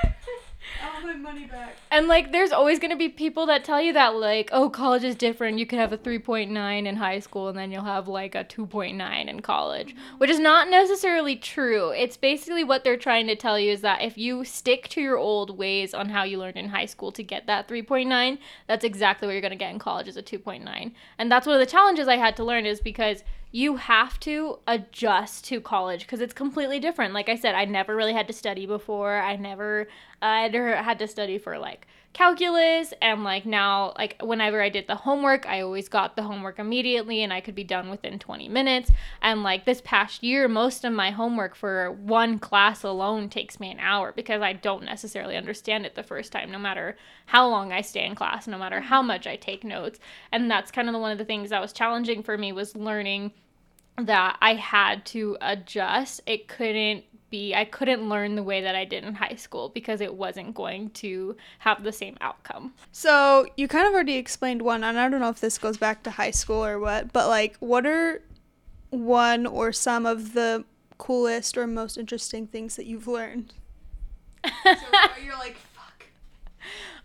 [0.83, 1.75] I my money back.
[1.89, 5.15] And like, there's always gonna be people that tell you that like, oh, college is
[5.15, 5.59] different.
[5.59, 9.27] You could have a 3.9 in high school, and then you'll have like a 2.9
[9.27, 11.89] in college, which is not necessarily true.
[11.89, 15.17] It's basically what they're trying to tell you is that if you stick to your
[15.17, 19.27] old ways on how you learned in high school to get that 3.9, that's exactly
[19.27, 20.91] what you're gonna get in college is a 2.9.
[21.17, 24.59] And that's one of the challenges I had to learn is because you have to
[24.65, 27.13] adjust to college because it's completely different.
[27.13, 29.19] Like I said, I never really had to study before.
[29.19, 29.87] I never
[30.21, 30.49] I
[30.83, 35.45] had to study for like calculus and like now like whenever I did the homework,
[35.47, 38.91] I always got the homework immediately and I could be done within 20 minutes.
[39.21, 43.71] And like this past year, most of my homework for one class alone takes me
[43.71, 47.71] an hour because I don't necessarily understand it the first time no matter how long
[47.71, 49.99] I stay in class, no matter how much I take notes.
[50.31, 52.75] And that's kind of the, one of the things that was challenging for me was
[52.75, 53.31] learning
[53.97, 56.21] that I had to adjust.
[56.25, 60.01] It couldn't be, I couldn't learn the way that I did in high school because
[60.01, 62.73] it wasn't going to have the same outcome.
[62.91, 66.03] So, you kind of already explained one, and I don't know if this goes back
[66.03, 68.21] to high school or what, but like, what are
[68.91, 70.65] one or some of the
[70.97, 73.53] coolest or most interesting things that you've learned?
[74.45, 74.75] so
[75.23, 76.05] you're like, fuck.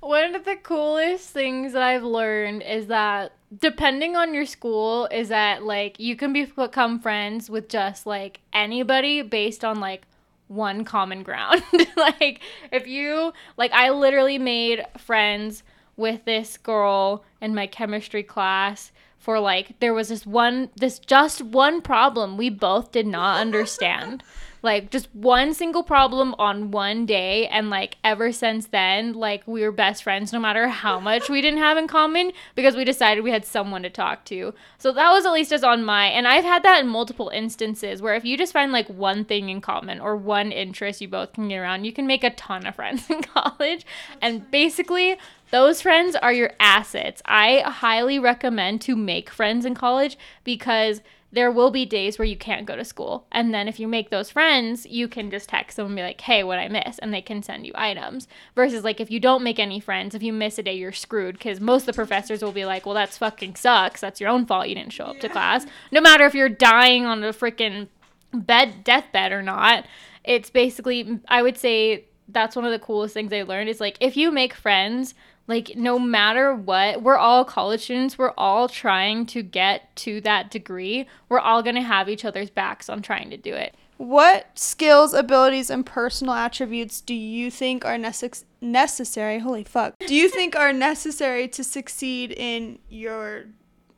[0.01, 5.29] one of the coolest things that I've learned is that depending on your school is
[5.29, 10.03] that like you can become friends with just like anybody based on like
[10.48, 11.62] one common ground.
[11.96, 12.40] like
[12.72, 15.62] if you like I literally made friends
[15.96, 21.42] with this girl in my chemistry class for like there was this one this just
[21.42, 24.22] one problem we both did not understand.
[24.62, 29.62] like just one single problem on one day and like ever since then like we
[29.62, 33.23] were best friends no matter how much we didn't have in common because we decided
[33.23, 34.55] we had someone to talk to.
[34.79, 38.03] So that was at least as on my and i've had that in multiple instances
[38.03, 41.33] where if you just find like one thing in common or one interest you both
[41.33, 43.87] can get around you can make a ton of friends in college.
[44.21, 45.16] And basically
[45.51, 47.23] those friends are your assets.
[47.25, 51.01] I highly recommend to make friends in college because
[51.33, 53.27] there will be days where you can't go to school.
[53.33, 56.21] And then if you make those friends, you can just text them and be like,
[56.21, 56.99] hey, what I miss?
[56.99, 58.29] And they can send you items.
[58.55, 61.37] Versus like if you don't make any friends, if you miss a day, you're screwed
[61.37, 64.01] because most of the professors will be like, well, that's fucking sucks.
[64.01, 65.23] That's your own fault you didn't show up yeah.
[65.23, 65.67] to class.
[65.91, 67.89] No matter if you're dying on a freaking
[68.33, 69.87] bed, deathbed or not.
[70.25, 73.97] It's basically, I would say that's one of the coolest things I learned is like
[74.01, 75.15] if you make friends,
[75.46, 80.50] like no matter what we're all college students we're all trying to get to that
[80.50, 81.06] degree.
[81.28, 83.74] We're all going to have each other's backs on trying to do it.
[83.98, 90.14] What skills abilities and personal attributes do you think are necess- necessary holy fuck do
[90.14, 93.44] you think are necessary to succeed in your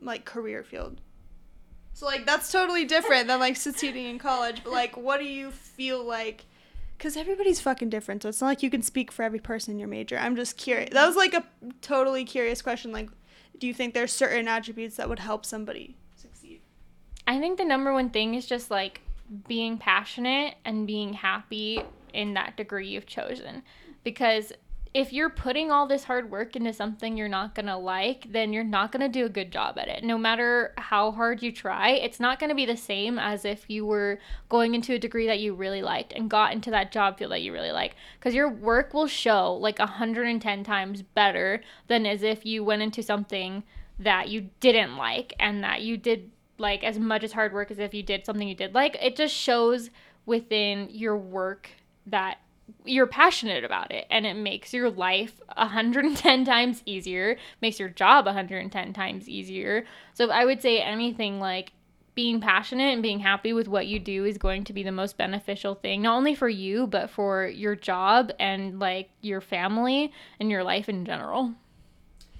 [0.01, 1.01] like career field?
[1.93, 5.51] So like that's totally different than like succeeding in college but like what do you
[5.51, 6.45] feel like
[6.99, 8.21] because everybody's fucking different.
[8.21, 10.17] So it's not like you can speak for every person in your major.
[10.17, 10.89] I'm just curious.
[10.91, 11.45] That was like a
[11.81, 12.91] totally curious question.
[12.91, 13.09] Like,
[13.57, 16.59] do you think there's certain attributes that would help somebody succeed?
[17.25, 18.99] I think the number one thing is just like
[19.47, 21.81] being passionate and being happy
[22.13, 23.63] in that degree you've chosen.
[24.03, 24.51] Because
[24.93, 28.51] if you're putting all this hard work into something you're not going to like, then
[28.51, 30.03] you're not going to do a good job at it.
[30.03, 33.65] No matter how hard you try, it's not going to be the same as if
[33.69, 37.19] you were going into a degree that you really liked and got into that job
[37.19, 37.95] field that you really like.
[38.19, 43.03] Because your work will show like 110 times better than as if you went into
[43.03, 43.63] something
[43.99, 47.79] that you didn't like and that you did like as much as hard work as
[47.79, 48.97] if you did something you did like.
[49.01, 49.91] It just shows
[50.25, 51.69] within your work
[52.07, 52.39] that
[52.85, 58.25] you're passionate about it and it makes your life 110 times easier makes your job
[58.25, 59.85] 110 times easier.
[60.13, 61.71] So i would say anything like
[62.15, 65.17] being passionate and being happy with what you do is going to be the most
[65.17, 70.49] beneficial thing not only for you but for your job and like your family and
[70.49, 71.53] your life in general.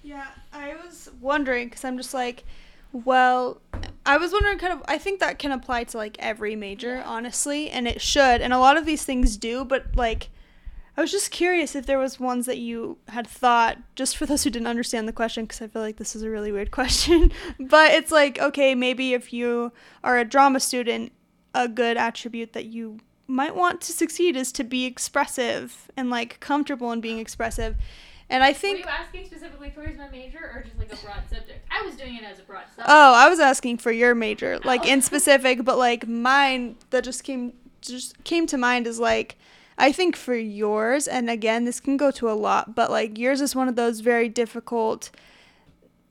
[0.03, 2.43] Yeah i was wondering because i'm just like
[2.91, 3.61] well,
[4.09, 7.03] I was wondering kind of I think that can apply to like every major, yeah.
[7.05, 8.41] honestly, and it should.
[8.41, 10.29] And a lot of these things do, but like
[10.97, 14.43] I was just curious if there was ones that you had thought just for those
[14.43, 17.31] who didn't understand the question because I feel like this is a really weird question.
[17.59, 19.71] but it's like, okay, maybe if you
[20.03, 21.11] are a drama student,
[21.53, 26.39] a good attribute that you might want to succeed is to be expressive and like
[26.39, 27.75] comfortable in being expressive.
[28.29, 28.85] And I think.
[28.85, 31.65] Were you asking specifically towards my major or just like a broad subject?
[31.71, 32.87] I was doing it as a broad subject.
[32.87, 34.67] Oh, I was asking for your major, oh.
[34.67, 34.89] like oh.
[34.89, 39.37] in specific, but like mine that just came just came to mind is like.
[39.81, 43.39] I think for yours, and again, this can go to a lot, but like yours
[43.39, 45.09] is one of those very difficult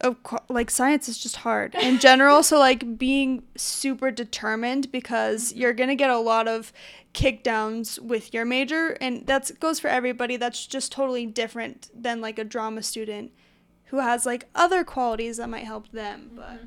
[0.00, 0.16] of
[0.48, 2.42] like science is just hard in general.
[2.42, 6.72] So like being super determined because you're going to get a lot of
[7.14, 10.36] kickdowns with your major and that goes for everybody.
[10.36, 13.32] That's just totally different than like a drama student
[13.86, 16.66] who has like other qualities that might help them but mm-hmm.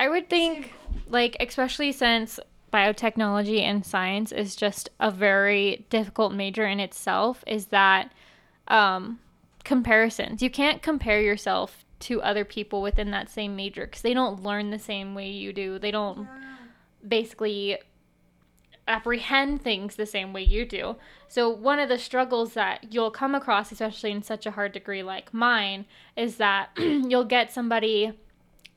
[0.00, 0.72] i would think
[1.06, 2.40] like especially since
[2.72, 8.12] biotechnology and science is just a very difficult major in itself is that
[8.66, 9.20] um
[9.68, 10.40] comparisons.
[10.42, 14.70] You can't compare yourself to other people within that same major because they don't learn
[14.70, 16.28] the same way you do they don't
[17.06, 17.78] basically
[18.88, 20.96] apprehend things the same way you do.
[21.28, 25.02] So, one of the struggles that you'll come across, especially in such a hard degree
[25.02, 25.84] like mine,
[26.16, 28.12] is that you'll get somebody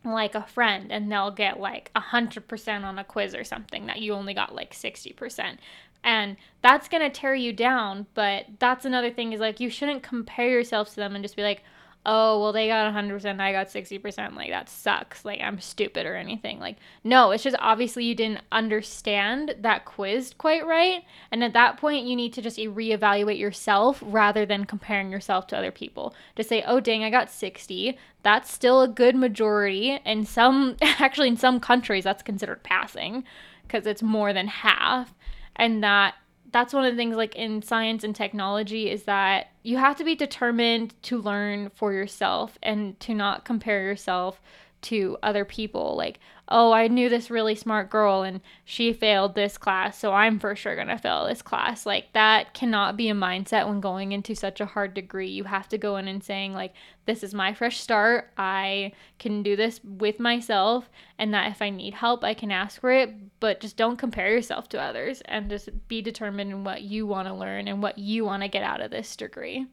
[0.03, 4.13] like a friend and they'll get like 100% on a quiz or something that you
[4.13, 5.57] only got like 60%.
[6.03, 10.01] And that's going to tear you down, but that's another thing is like you shouldn't
[10.01, 11.63] compare yourself to them and just be like,
[12.05, 14.35] oh, well, they got 100%, I got 60%.
[14.35, 15.23] Like, that sucks.
[15.23, 16.59] Like, I'm stupid or anything.
[16.59, 21.03] Like, no, it's just obviously you didn't understand that quiz quite right.
[21.31, 25.57] And at that point, you need to just reevaluate yourself rather than comparing yourself to
[25.57, 26.15] other people.
[26.37, 27.97] To say, oh, dang, I got 60.
[28.23, 29.99] That's still a good majority.
[30.03, 33.23] In some, actually, in some countries, that's considered passing
[33.63, 35.13] because it's more than half.
[35.55, 36.15] And that
[36.51, 40.04] that's one of the things like in science and technology is that you have to
[40.04, 44.41] be determined to learn for yourself and to not compare yourself
[44.82, 49.58] to other people like oh i knew this really smart girl and she failed this
[49.58, 51.86] class so i'm for sure going to fail this class.
[51.86, 55.29] Like that cannot be a mindset when going into such a hard degree.
[55.29, 56.73] You have to go in and saying like
[57.06, 58.29] this is my fresh start.
[58.38, 62.79] I can do this with myself and that if i need help i can ask
[62.79, 63.40] for it.
[63.40, 67.27] But just don't compare yourself to others and just be determined in what you want
[67.27, 69.67] to learn and what you want to get out of this degree.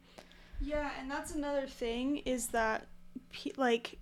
[0.61, 2.87] Yeah and that's another thing is that
[3.57, 3.99] like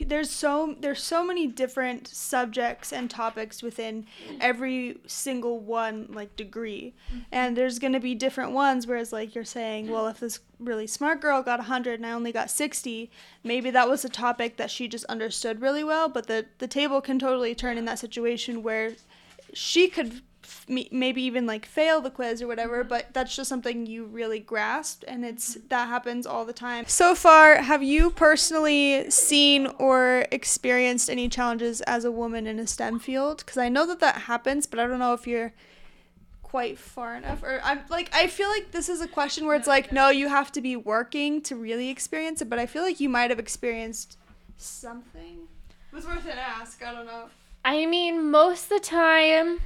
[0.00, 4.06] there's so there's so many different subjects and topics within
[4.40, 7.20] every single one like degree mm-hmm.
[7.32, 10.86] and there's going to be different ones whereas like you're saying well if this really
[10.86, 13.10] smart girl got 100 and I only got 60
[13.44, 17.00] maybe that was a topic that she just understood really well but the the table
[17.00, 18.92] can totally turn in that situation where
[19.52, 20.22] she could
[20.68, 22.88] maybe even like fail the quiz or whatever mm-hmm.
[22.88, 25.68] but that's just something you really grasped and it's mm-hmm.
[25.68, 26.84] that happens all the time.
[26.86, 32.66] So far have you personally seen or experienced any challenges as a woman in a
[32.66, 33.38] stem field?
[33.38, 35.52] Because i know that that happens but i don't know if you're
[36.42, 39.66] quite far enough or i'm like i feel like this is a question where it's
[39.66, 43.00] like no you have to be working to really experience it but i feel like
[43.00, 44.16] you might have experienced
[44.56, 45.48] something.
[45.68, 47.24] It was worth an ask i don't know.
[47.64, 49.60] I mean most of the time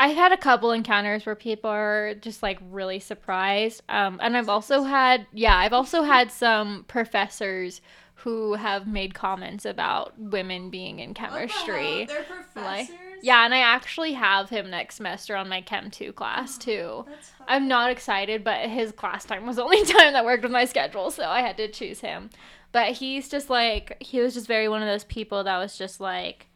[0.00, 3.82] I've had a couple encounters where people are just like really surprised.
[3.90, 7.82] Um, and I've also had, yeah, I've also had some professors
[8.14, 12.06] who have made comments about women being in chemistry.
[12.06, 12.56] They're professors.
[12.56, 12.88] Like,
[13.22, 17.06] yeah, and I actually have him next semester on my Chem 2 class oh, too.
[17.46, 20.64] I'm not excited, but his class time was the only time that worked with my
[20.64, 22.30] schedule, so I had to choose him.
[22.72, 26.00] But he's just like, he was just very one of those people that was just
[26.00, 26.46] like,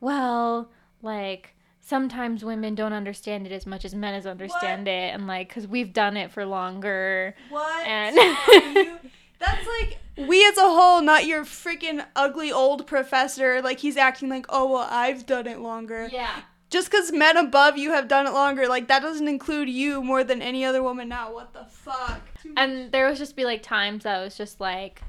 [0.00, 0.68] well,
[1.00, 1.53] like,
[1.84, 4.92] sometimes women don't understand it as much as men as understand what?
[4.92, 7.34] it and like because we've done it for longer.
[7.50, 7.86] What?
[7.86, 8.98] And you,
[9.38, 14.28] that's like we as a whole not your freaking ugly old professor like he's acting
[14.28, 16.08] like oh well i've done it longer.
[16.10, 16.40] Yeah.
[16.70, 20.24] Just because men above you have done it longer like that doesn't include you more
[20.24, 21.34] than any other woman now.
[21.34, 22.22] What the fuck?
[22.56, 25.02] And there was just be like times that was just like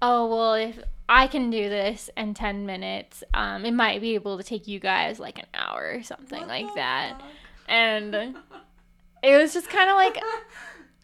[0.00, 0.78] oh well if
[1.12, 3.24] I can do this in 10 minutes.
[3.34, 6.48] Um, it might be able to take you guys like an hour or something what
[6.48, 7.18] like that.
[7.18, 7.28] Fuck?
[7.68, 8.14] And
[9.24, 10.16] it was just kind of like,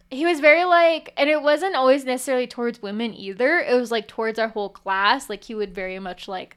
[0.09, 3.59] he was very like, and it wasn't always necessarily towards women either.
[3.59, 5.29] It was like towards our whole class.
[5.29, 6.55] Like he would very much like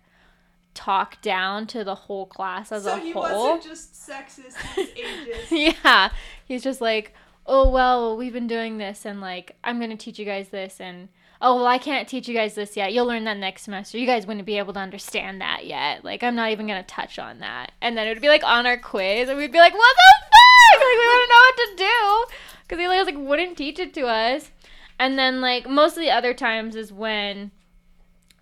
[0.73, 3.01] talk down to the whole class as so a whole.
[3.01, 4.57] So he wasn't just sexist,
[5.51, 6.11] he's yeah.
[6.45, 7.15] He's just like,
[7.47, 10.81] oh, well, we've been doing this and like, I'm going to teach you guys this
[10.81, 11.09] and
[11.41, 14.07] oh well i can't teach you guys this yet you'll learn that next semester you
[14.07, 17.39] guys wouldn't be able to understand that yet like i'm not even gonna touch on
[17.39, 19.97] that and then it would be like on our quiz and we'd be like what
[19.97, 23.95] the fuck like we wouldn't know what to do because he like wouldn't teach it
[23.95, 24.51] to us
[24.99, 27.51] and then like most of the other times is when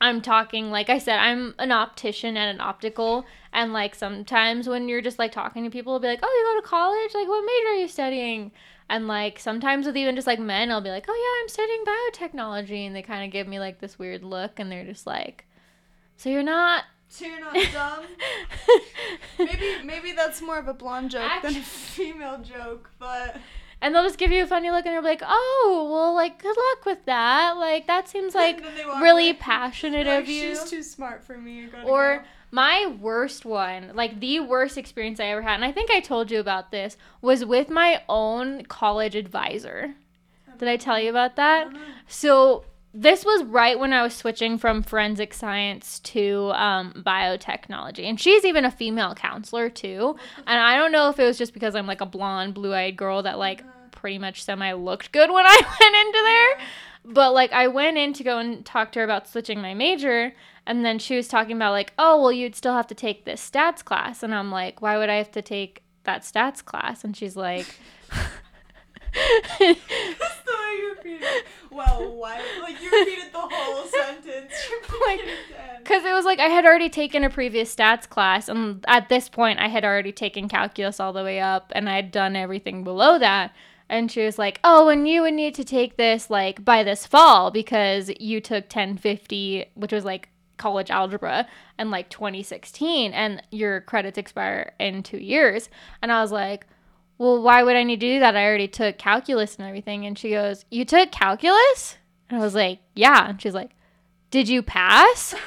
[0.01, 3.25] I'm talking, like I said, I'm an optician and an optical.
[3.53, 6.55] And like sometimes when you're just like talking to people, will be like, oh, you
[6.55, 7.15] go to college?
[7.15, 8.53] Like, what major are you studying?
[8.91, 11.85] And like sometimes with even just like men, I'll be like, "Oh yeah, I'm studying
[11.85, 15.45] biotechnology," and they kind of give me like this weird look, and they're just like,
[16.17, 18.05] "So you're not." So you're not dumb.
[19.39, 23.39] maybe maybe that's more of a blonde joke Actually, than a female joke, but.
[23.81, 26.55] And they'll just give you a funny look, and they're like, "Oh, well, like good
[26.57, 27.57] luck with that.
[27.57, 28.63] Like that seems like
[29.01, 29.39] really away.
[29.39, 31.69] passionate like, of you." She's too smart for me.
[31.85, 32.19] Or.
[32.19, 36.01] Go my worst one, like the worst experience I ever had, and I think I
[36.01, 39.95] told you about this, was with my own college advisor.
[40.59, 41.69] Did I tell you about that?
[42.09, 48.05] So this was right when I was switching from forensic science to um, biotechnology.
[48.05, 50.17] And she's even a female counselor too.
[50.47, 52.97] And I don't know if it was just because I'm like a blonde, blue eyed
[52.97, 57.13] girl that like pretty much semi looked good when I went into there.
[57.15, 60.33] But like I went in to go and talk to her about switching my major
[60.69, 63.51] and then she was talking about like, "Oh, well you'd still have to take this
[63.51, 67.17] stats class." And I'm like, "Why would I have to take that stats class?" And
[67.17, 67.67] she's like
[69.13, 71.47] That's the way you repeated it.
[71.71, 72.43] Well, why?
[72.63, 74.53] Like you repeated the whole sentence.
[75.07, 75.21] like,
[75.79, 79.29] because it was like I had already taken a previous stats class, and at this
[79.29, 82.85] point I had already taken calculus all the way up, and I had done everything
[82.85, 83.55] below that.
[83.91, 87.07] And she was like, "Oh, and you would need to take this like by this
[87.07, 90.29] fall because you took 1050, which was like
[90.59, 91.47] college algebra
[91.79, 95.69] in like 2016 and your credits expire in two years.
[96.03, 96.67] And I was like,
[97.19, 98.37] well, why would I need to do that?
[98.37, 100.07] I already took calculus and everything.
[100.07, 101.97] And she goes, You took calculus?
[102.31, 103.31] And I was like, Yeah.
[103.31, 103.73] And she's like,
[104.31, 105.35] Did you pass?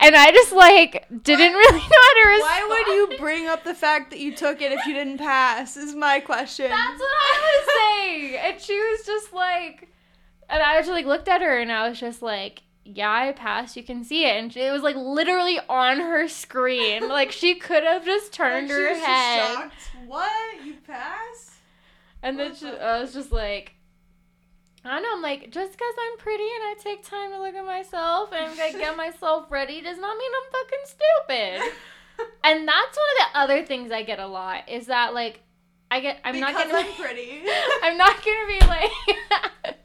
[0.00, 2.68] and I just like didn't really know how to respond.
[2.68, 5.78] Why would you bring up the fact that you took it if you didn't pass?
[5.78, 6.68] Is my question.
[6.68, 8.36] That's what I was saying.
[8.36, 9.88] and she was just like,
[10.50, 12.60] and I just like looked at her and I was just like,
[12.94, 13.76] yeah, I passed.
[13.76, 14.36] You can see it.
[14.36, 17.08] And it was like literally on her screen.
[17.08, 19.70] like she could have just turned her head.
[20.06, 20.64] What?
[20.64, 21.52] You passed?
[22.22, 23.74] And then she, I was just like,
[24.84, 25.12] I don't know.
[25.14, 28.58] I'm like, just because I'm pretty and I take time to look at myself and
[28.60, 31.72] I get myself ready does not mean I'm fucking stupid.
[32.44, 35.40] and that's one of the other things I get a lot is that like
[35.90, 37.42] I get I'm because not gonna I'm pretty.
[37.82, 39.76] I'm not gonna be like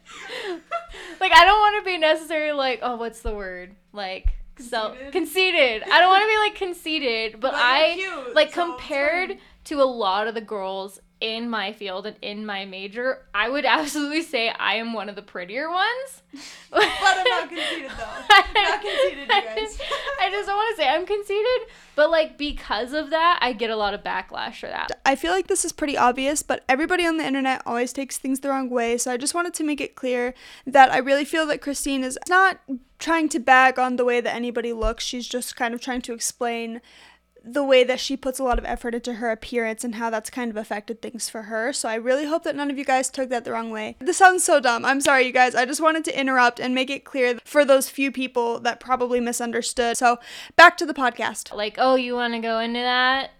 [1.19, 5.11] like I don't want to be necessarily like oh what's the word like self Conceited?
[5.13, 5.83] conceited.
[5.83, 9.81] I don't want to be like conceited, but, But I cute, like so compared to
[9.81, 14.21] a lot of the girls in my field and in my major, I would absolutely
[14.21, 16.21] say I am one of the prettier ones.
[16.69, 18.03] But I'm not conceited though.
[18.31, 19.79] I'm not conceited, you guys.
[20.19, 23.69] I just don't want to say I'm conceited, but like because of that, I get
[23.69, 24.89] a lot of backlash for that.
[25.05, 28.39] I feel like this is pretty obvious, but everybody on the internet always takes things
[28.39, 28.97] the wrong way.
[28.97, 30.33] So I just wanted to make it clear
[30.65, 32.59] that I really feel that Christene is not
[32.97, 35.03] trying to bag on the way that anybody looks.
[35.03, 36.81] She's just kind of trying to explain
[37.43, 40.29] the way that she puts a lot of effort into her appearance and how that's
[40.29, 41.73] kind of affected things for her.
[41.73, 43.97] So I really hope that none of you guys took that the wrong way.
[43.99, 44.85] This sounds so dumb.
[44.85, 45.53] I'm sorry, you guys.
[45.53, 49.19] I just wanted to interrupt and make it clear for those few people that probably
[49.19, 49.97] misunderstood.
[49.97, 50.19] So
[50.55, 51.53] back to the podcast.
[51.53, 53.31] Like, oh, you want to go into that?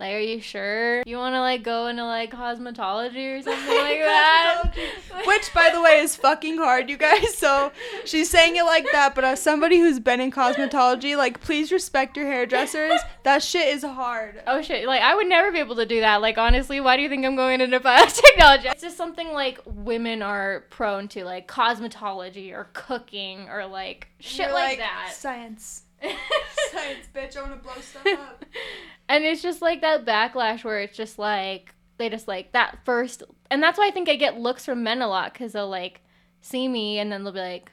[0.00, 1.02] Like, are you sure?
[1.04, 4.72] You want to like go into like cosmetology or something like that?
[5.26, 7.36] Which, by the way, is fucking hard, you guys.
[7.36, 7.70] So
[8.06, 12.16] she's saying it like that, but as somebody who's been in cosmetology, like, please respect
[12.16, 12.98] your hairdressers.
[13.24, 14.42] That shit is hard.
[14.46, 14.86] Oh shit!
[14.86, 16.22] Like I would never be able to do that.
[16.22, 18.72] Like honestly, why do you think I'm going into biotechnology?
[18.72, 24.46] It's just something like women are prone to, like cosmetology or cooking or like shit
[24.46, 25.12] You're like, that.
[25.12, 25.82] Science.
[26.72, 27.36] Science, bitch.
[27.36, 28.44] I want to blow stuff up.
[29.08, 33.22] and it's just like that backlash where it's just like they just like that first,
[33.50, 36.02] and that's why I think I get looks from men a lot because they'll like
[36.40, 37.72] see me and then they'll be like,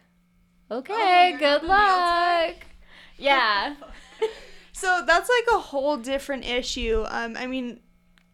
[0.70, 2.56] "Okay, you're good having a nail luck."
[3.18, 3.76] Yeah.
[4.78, 7.04] So that's like a whole different issue.
[7.08, 7.80] Um, I mean,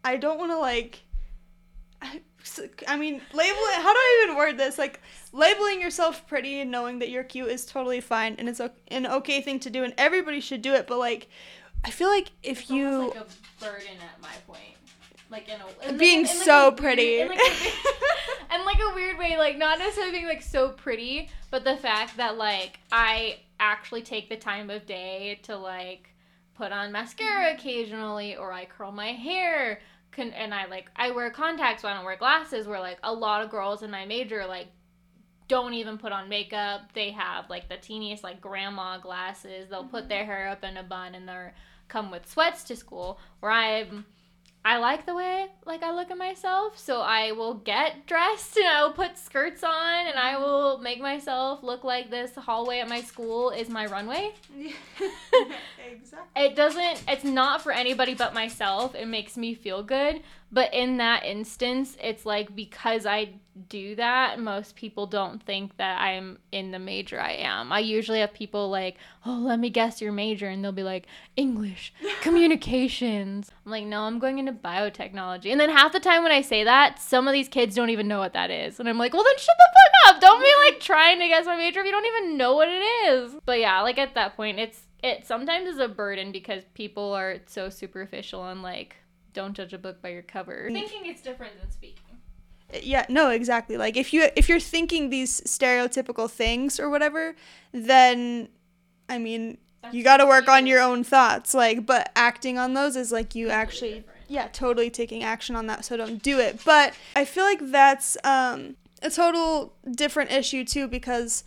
[0.04, 1.03] I don't want to like.
[2.86, 3.74] I- mean, labeling.
[3.74, 4.78] How do I even word this?
[4.78, 5.00] Like,
[5.32, 9.40] labeling yourself pretty and knowing that you're cute is totally fine, and it's an okay
[9.40, 10.86] thing to do, and everybody should do it.
[10.86, 11.28] But like,
[11.84, 13.26] I feel like if you like a
[13.64, 14.60] burden at my point.
[15.30, 17.20] Like in a in Being like, in like so weird- pretty.
[17.20, 17.38] in like
[18.64, 22.36] like a weird way, like not necessarily being like so pretty, but the fact that
[22.36, 26.10] like I actually take the time of day to like
[26.54, 27.58] put on mascara mm-hmm.
[27.58, 29.80] occasionally, or I curl my hair,
[30.14, 32.66] can, and I like I wear contacts, but I don't wear glasses.
[32.66, 34.68] Where like a lot of girls in my major like
[35.48, 36.92] don't even put on makeup.
[36.94, 39.68] They have like the teeniest like grandma glasses.
[39.70, 40.08] They'll put mm-hmm.
[40.08, 41.54] their hair up in a bun and they're
[41.88, 43.18] come with sweats to school.
[43.40, 44.06] Where I'm
[44.66, 48.66] I like the way like I look at myself, so I will get dressed and
[48.66, 50.42] I will put skirts on and I mm-hmm.
[50.42, 54.32] will make myself look like this hallway at my school is my runway.
[54.58, 56.28] exactly.
[56.36, 58.94] It doesn't it's not for anybody but myself.
[58.94, 60.22] It makes me feel good,
[60.54, 63.34] but in that instance, it's like because I
[63.68, 67.72] do that, most people don't think that I'm in the major I am.
[67.72, 68.96] I usually have people like,
[69.26, 74.02] "Oh, let me guess your major." And they'll be like, "English, communications." I'm like, "No,
[74.02, 77.32] I'm going into biotechnology." And then half the time when I say that, some of
[77.32, 78.78] these kids don't even know what that is.
[78.78, 80.20] And I'm like, "Well, then shut the fuck up.
[80.20, 82.82] Don't be like trying to guess my major if you don't even know what it
[83.08, 87.12] is." But yeah, like at that point, it's it sometimes is a burden because people
[87.12, 88.96] are so superficial and like
[89.34, 90.70] don't judge a book by your cover.
[90.72, 92.00] Thinking it's different than speaking.
[92.82, 97.36] yeah no exactly like if you if you're thinking these stereotypical things or whatever
[97.72, 98.48] then
[99.08, 99.58] i mean
[99.92, 103.34] you got to work on your own thoughts like but acting on those is like
[103.34, 107.44] you actually yeah totally taking action on that so don't do it but i feel
[107.44, 111.44] like that's um a total different issue too because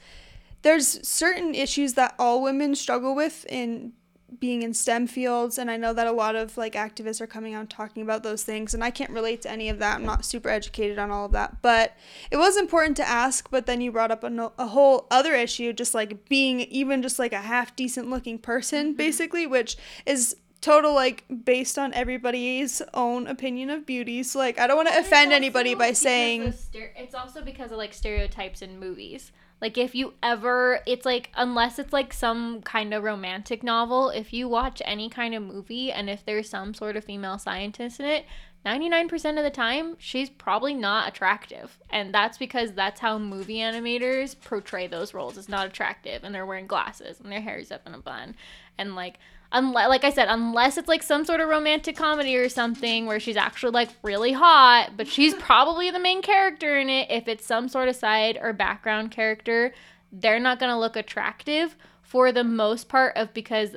[0.62, 3.92] there's certain issues that all women struggle with in
[4.40, 7.54] being in STEM fields and I know that a lot of like activists are coming
[7.54, 9.96] out talking about those things and I can't relate to any of that.
[9.96, 11.96] I'm not super educated on all of that, but
[12.30, 15.34] it was important to ask, but then you brought up a, no- a whole other
[15.34, 18.98] issue just like being even just like a half decent looking person mm-hmm.
[18.98, 24.24] basically, which is total like based on everybody's own opinion of beauty.
[24.24, 27.94] So like I don't want to offend anybody by saying it's also because of like
[27.94, 29.32] stereotypes in movies.
[29.62, 34.34] Like if you ever it's like unless it's like some kind of romantic novel, if
[34.34, 38.06] you watch any kind of movie and if there's some sort of female scientist in
[38.06, 38.26] it,
[38.66, 41.78] 99% of the time she's probably not attractive.
[41.90, 45.38] And that's because that's how movie animators portray those roles.
[45.38, 48.36] It's not attractive and they're wearing glasses and their hair is up in a bun.
[48.78, 49.20] And like
[49.52, 53.20] unless like I said, unless it's like some sort of romantic comedy or something where
[53.20, 57.10] she's actually like really hot, but she's probably the main character in it.
[57.10, 59.74] If it's some sort of side or background character,
[60.12, 63.76] they're not going to look attractive for the most part of because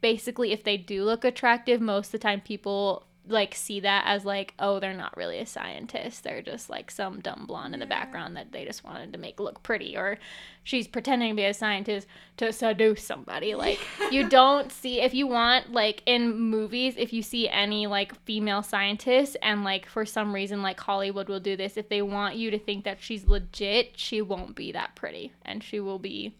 [0.00, 4.24] basically if they do look attractive most of the time people like see that as
[4.24, 6.24] like oh they're not really a scientist.
[6.24, 9.40] They're just like some dumb blonde in the background that they just wanted to make
[9.40, 10.18] look pretty or
[10.64, 12.06] she's pretending to be a scientist
[12.38, 13.54] to seduce somebody.
[13.54, 18.14] Like you don't see if you want like in movies if you see any like
[18.24, 22.36] female scientists and like for some reason like Hollywood will do this if they want
[22.36, 26.34] you to think that she's legit she won't be that pretty and she will be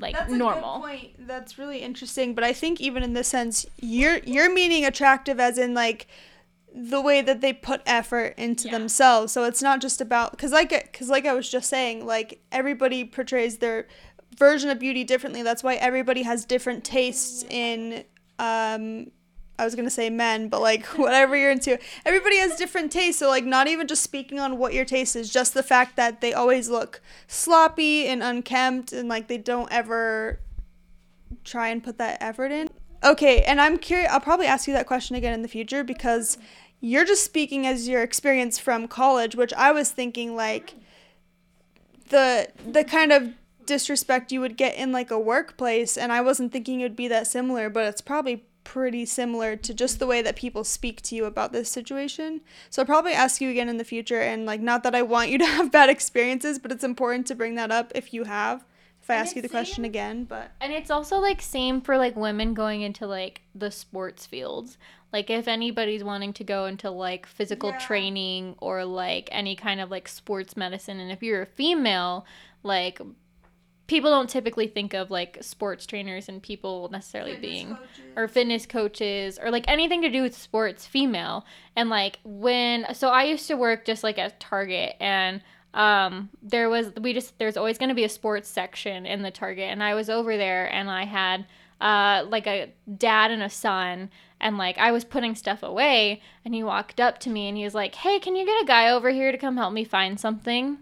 [0.00, 0.76] like That's normal.
[0.76, 1.26] A good point.
[1.26, 2.34] That's really interesting.
[2.34, 6.06] But I think even in this sense, you're you're meaning attractive as in like
[6.74, 8.78] the way that they put effort into Yeah.
[8.78, 9.32] themselves.
[9.32, 13.04] So it's not just about because like because like I was just saying, like everybody
[13.04, 13.88] portrays their
[14.36, 15.42] version of beauty differently.
[15.42, 18.04] That's why everybody has different tastes in
[18.38, 19.10] um
[19.58, 23.18] I was gonna say men, but like whatever you're into, everybody has different tastes.
[23.18, 26.20] So like not even just speaking on what your taste is, just the fact that
[26.20, 30.40] they always look sloppy and unkempt, and like they don't ever
[31.44, 32.68] try and put that effort in.
[33.02, 34.10] Okay, and I'm curious.
[34.10, 36.38] I'll probably ask you that question again in the future because
[36.80, 40.74] you're just speaking as your experience from college, which I was thinking like
[42.10, 43.34] the the kind of
[43.66, 47.08] disrespect you would get in like a workplace, and I wasn't thinking it would be
[47.08, 51.14] that similar, but it's probably pretty similar to just the way that people speak to
[51.14, 52.40] you about this situation.
[52.70, 55.30] So I'll probably ask you again in the future and like not that I want
[55.30, 58.64] you to have bad experiences, but it's important to bring that up if you have.
[59.02, 61.80] If I And ask you the it's question again, but And it's also like same
[61.80, 64.76] for like women going into like the sports fields.
[65.14, 67.78] Like if anybody's wanting to go into like physical Yeah.
[67.78, 72.26] training or like any kind of like sports medicine and if you're a female,
[72.62, 73.00] like
[73.88, 77.76] people don't typically think of like sports trainers and people necessarily being
[78.16, 81.44] or fitness coaches or like anything to do with sports female.
[81.74, 85.42] And like when so i used to work just like at target and
[85.74, 89.30] um there was we just there's always going to be a sports section in the
[89.30, 91.44] target and i was over there and i had
[91.80, 94.10] uh like a dad and a son
[94.40, 97.64] and like i was putting stuff away and he walked up to me and he
[97.64, 100.18] was like hey can you get a guy over here to come help me find
[100.18, 100.78] something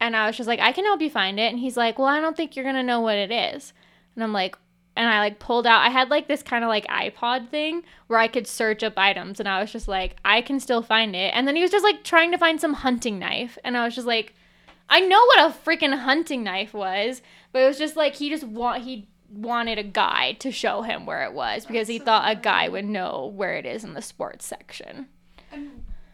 [0.00, 1.50] and I was just like, I can help you find it.
[1.50, 3.72] And he's like, Well, I don't think you're gonna know what it is.
[4.14, 4.56] And I'm like,
[4.96, 5.82] and I like pulled out.
[5.82, 9.38] I had like this kind of like iPod thing where I could search up items,
[9.38, 11.32] and I was just like, I can still find it.
[11.34, 13.94] And then he was just like trying to find some hunting knife, and I was
[13.94, 14.34] just like,
[14.88, 17.20] I know what a freaking hunting knife was,
[17.52, 21.04] but it was just like he just want he wanted a guy to show him
[21.04, 24.02] where it was because he thought a guy would know where it is in the
[24.02, 25.08] sports section.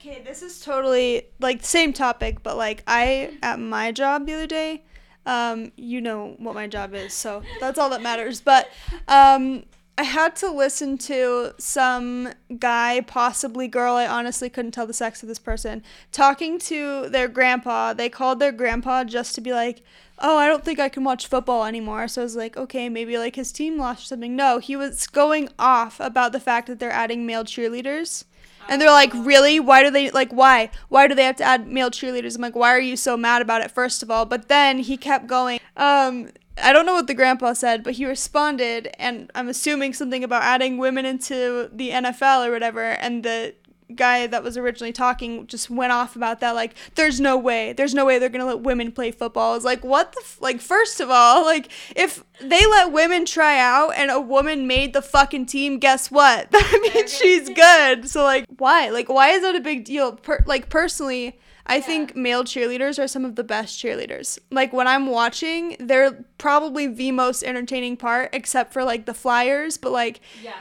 [0.05, 4.49] Okay, this is totally like same topic, but like I at my job the other
[4.49, 4.83] day,
[5.27, 8.41] um, you know what my job is, so that's all that matters.
[8.41, 8.69] But
[9.07, 9.63] um,
[9.97, 15.23] I had to listen to some guy, possibly girl, I honestly couldn't tell the sex
[15.23, 17.93] of this person, talking to their grandpa.
[17.93, 19.85] They called their grandpa just to be like,
[20.19, 22.09] oh, I don't think I can watch football anymore.
[22.09, 24.35] So I was like, okay, maybe like his team lost or something.
[24.35, 28.25] No, he was going off about the fact that they're adding male cheerleaders.
[28.69, 29.61] And they're like, really?
[29.61, 30.71] Why do they like why?
[30.89, 32.37] Why do they have to add male cheerleaders?
[32.37, 33.71] I'm like, why are you so mad about it?
[33.71, 35.61] First of all, but then he kept going.
[35.77, 36.31] Um,
[36.63, 40.43] I don't know what the grandpa said, but he responded, and I'm assuming something about
[40.43, 42.83] adding women into the NFL or whatever.
[42.83, 43.55] And the
[43.97, 47.95] guy that was originally talking just went off about that, like, there's no way, there's
[47.95, 49.55] no way they're gonna let women play football.
[49.55, 50.39] it's like, what the f-?
[50.41, 50.61] like?
[50.61, 55.03] First of all, like, if they let women try out and a woman made the
[55.03, 56.51] fucking team, guess what?
[56.63, 58.09] That means she's good.
[58.09, 58.89] So like, why?
[58.91, 60.13] Like, why is that a big deal?
[60.13, 61.39] Per- like personally.
[61.65, 64.37] I think male cheerleaders are some of the best cheerleaders.
[64.51, 69.77] Like when I'm watching, they're probably the most entertaining part, except for like the flyers.
[69.77, 70.55] But like Yeah.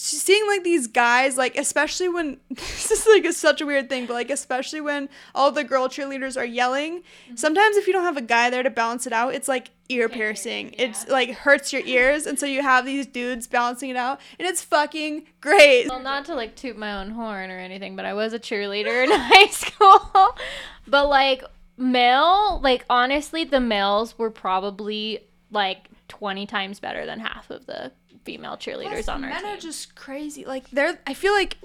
[0.00, 4.06] Seeing like these guys, like especially when this is like a, such a weird thing,
[4.06, 7.02] but like especially when all the girl cheerleaders are yelling.
[7.34, 10.08] Sometimes if you don't have a guy there to balance it out, it's like ear
[10.08, 10.74] piercing.
[10.78, 14.48] It's like hurts your ears, and so you have these dudes balancing it out, and
[14.48, 15.88] it's fucking great.
[15.88, 19.04] Well, not to like toot my own horn or anything, but I was a cheerleader
[19.04, 20.36] in high school.
[20.86, 21.44] but like
[21.76, 27.92] male, like honestly, the males were probably like 20 times better than half of the
[28.24, 29.52] female cheerleaders on our men team.
[29.52, 30.44] are just crazy.
[30.44, 31.56] Like they're, I feel like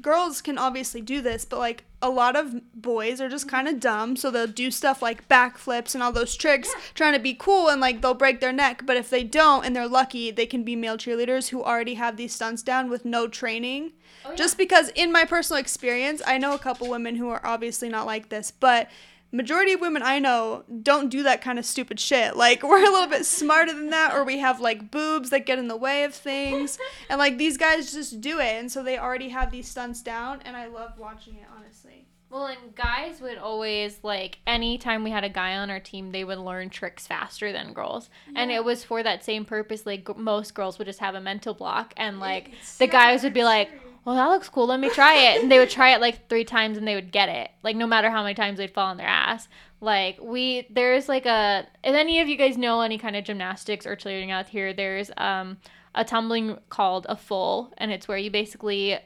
[0.00, 3.78] girls can obviously do this, but like a lot of boys are just kind of
[3.78, 7.68] dumb, so they'll do stuff like backflips and all those tricks, trying to be cool,
[7.68, 8.82] and like they'll break their neck.
[8.84, 12.16] But if they don't and they're lucky, they can be male cheerleaders who already have
[12.16, 13.92] these stunts down with no training.
[14.24, 17.88] Oh, just because, in my personal experience, I know a couple women who are obviously
[17.88, 18.88] not like this, but
[19.32, 22.36] majority of women I know don't do that kind of stupid shit.
[22.36, 25.58] Like we're a little bit smarter than that, or we have like boobs that get
[25.58, 26.78] in the way of things,
[27.08, 30.40] and like these guys just do it, and so they already have these stunts down,
[30.44, 32.06] and I love watching it honestly.
[32.32, 36.24] Well, and guys would always like anytime we had a guy on our team, they
[36.24, 39.84] would learn tricks faster than girls, and it was for that same purpose.
[39.84, 43.44] Like most girls would just have a mental block, and like the guys would be
[43.44, 43.70] like,
[44.04, 44.66] "Well, that looks cool.
[44.66, 47.12] Let me try it," and they would try it like three times, and they would
[47.12, 47.50] get it.
[47.62, 49.48] Like no matter how many times they'd fall on their ass.
[49.80, 51.66] Like we, there's like a.
[51.84, 55.10] If any of you guys know any kind of gymnastics or cheerleading out here, there's
[55.16, 55.58] um
[55.94, 58.98] a tumbling called a full, and it's where you basically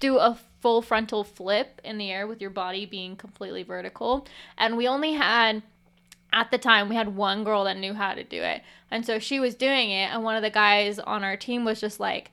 [0.00, 4.26] do a full frontal flip in the air with your body being completely vertical.
[4.58, 5.62] And we only had
[6.32, 8.62] at the time we had one girl that knew how to do it.
[8.90, 11.80] And so she was doing it and one of the guys on our team was
[11.80, 12.30] just like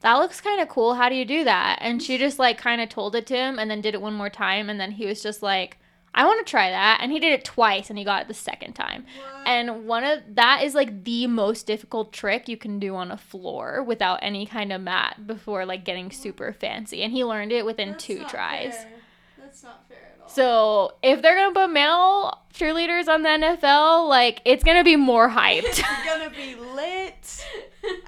[0.00, 0.94] that looks kind of cool.
[0.94, 1.78] How do you do that?
[1.80, 4.14] And she just like kind of told it to him and then did it one
[4.14, 5.78] more time and then he was just like
[6.16, 7.00] I want to try that.
[7.02, 9.04] And he did it twice and he got it the second time.
[9.44, 13.18] And one of that is like the most difficult trick you can do on a
[13.18, 17.02] floor without any kind of mat before like getting super fancy.
[17.02, 18.74] And he learned it within That's two tries.
[18.74, 18.92] fair.
[19.38, 20.28] That's not fair at all.
[20.28, 25.28] So if they're gonna put male cheerleaders on the NFL, like it's gonna be more
[25.28, 25.64] hyped.
[25.64, 27.46] it's gonna be lit.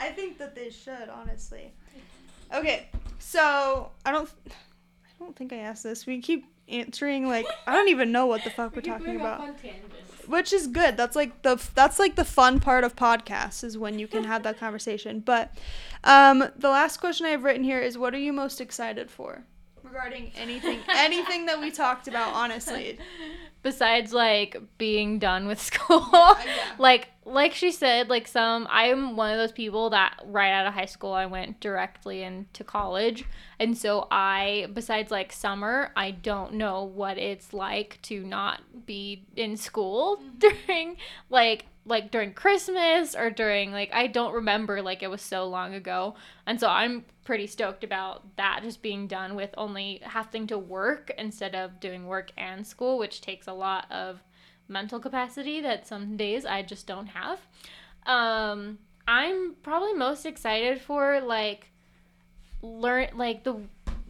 [0.01, 1.74] I think that they should, honestly.
[2.53, 2.88] Okay,
[3.18, 6.07] so I don't, I don't think I asked this.
[6.07, 9.42] We keep answering like I don't even know what the fuck we're talking about,
[10.26, 10.96] which is good.
[10.96, 14.42] That's like the that's like the fun part of podcasts is when you can have
[14.44, 15.20] that conversation.
[15.20, 15.57] But
[16.05, 19.44] um, the last question I have written here is, what are you most excited for
[19.82, 22.34] regarding anything, anything that we talked about?
[22.34, 22.99] Honestly,
[23.62, 26.07] Besides like being done with school.
[26.12, 26.36] yeah.
[26.78, 30.74] like like she said, like some I'm one of those people that right out of
[30.74, 33.24] high school I went directly into college.
[33.58, 39.24] And so I besides like summer, I don't know what it's like to not be
[39.36, 40.38] in school mm-hmm.
[40.38, 40.96] during
[41.30, 45.74] like like during Christmas or during like I don't remember like it was so long
[45.74, 46.14] ago.
[46.46, 51.10] And so I'm pretty stoked about that just being done with only having to work
[51.18, 54.22] instead of doing work and school, which takes a lot of
[54.68, 57.40] mental capacity that some days I just don't have.
[58.06, 61.70] Um, I'm probably most excited for like
[62.60, 63.56] learn like the,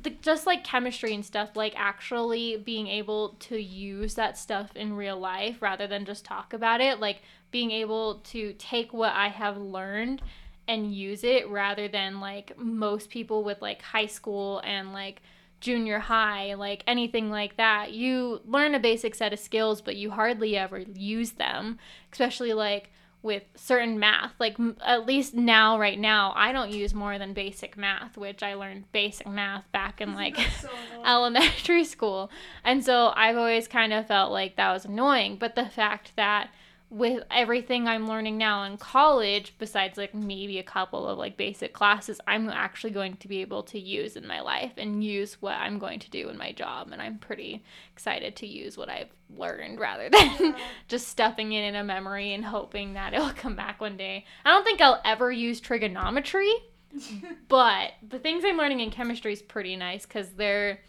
[0.03, 4.95] the just like chemistry and stuff like actually being able to use that stuff in
[4.95, 9.29] real life rather than just talk about it like being able to take what I
[9.29, 10.23] have learned
[10.67, 15.23] and use it rather than like most people with like high school and like
[15.61, 17.93] junior high, like anything like that.
[17.93, 21.79] You learn a basic set of skills, but you hardly ever use them,
[22.13, 22.91] especially like
[23.23, 24.33] with certain math.
[24.39, 28.43] Like m- at least now, right now, I don't use more than basic math, which
[28.43, 30.69] I learned basic math back in like so
[31.05, 32.31] elementary school.
[32.65, 35.37] And so I've always kind of felt like that was annoying.
[35.37, 36.51] But the fact that
[36.91, 41.75] with everything I'm learning now in college, besides like maybe a couple of like basic
[41.75, 45.55] classes, I'm actually going to be able to use in my life and use what
[45.55, 46.91] I'm going to do in my job.
[46.91, 47.63] And I'm pretty
[47.93, 50.09] excited to use what I've learned rather
[50.39, 50.57] than
[50.89, 54.25] just stuffing it in a memory and hoping that it'll come back one day.
[54.47, 56.53] I don't think I'll ever use trigonometry,
[57.49, 60.81] but the things I'm learning in chemistry is pretty nice because they're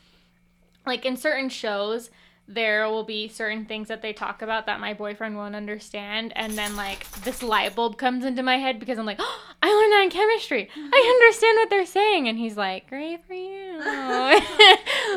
[0.86, 2.10] like in certain shows
[2.52, 6.58] there will be certain things that they talk about that my boyfriend won't understand and
[6.58, 9.94] then like this light bulb comes into my head because i'm like oh, i learned
[9.94, 10.70] that in chemistry.
[10.76, 12.28] I understand what they're saying.
[12.28, 13.80] And he's like great for you.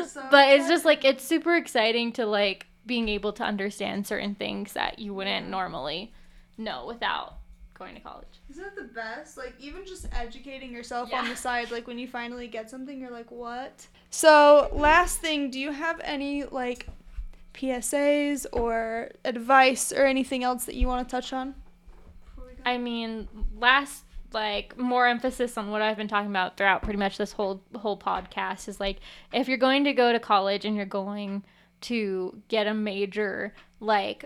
[0.07, 4.35] So but it's just like it's super exciting to like being able to understand certain
[4.35, 6.13] things that you wouldn't normally
[6.57, 7.37] know without
[7.73, 8.41] going to college.
[8.49, 9.37] Isn't that the best?
[9.37, 13.11] Like even just educating yourself on the side, like when you finally get something, you're
[13.11, 13.87] like, what?
[14.09, 16.87] So last thing, do you have any like
[17.53, 21.55] PSAs or advice or anything else that you want to touch on?
[22.65, 23.27] I mean,
[23.57, 27.61] last like more emphasis on what I've been talking about throughout pretty much this whole
[27.75, 28.97] whole podcast is like
[29.31, 31.43] if you're going to go to college and you're going
[31.81, 34.25] to get a major, like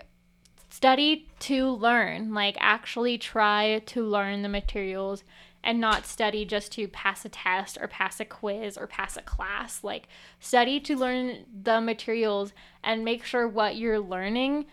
[0.70, 5.24] study to learn, like actually try to learn the materials
[5.64, 9.22] and not study just to pass a test or pass a quiz or pass a
[9.22, 9.84] class.
[9.84, 10.08] Like
[10.40, 12.54] study to learn the materials
[12.84, 14.66] and make sure what you're learning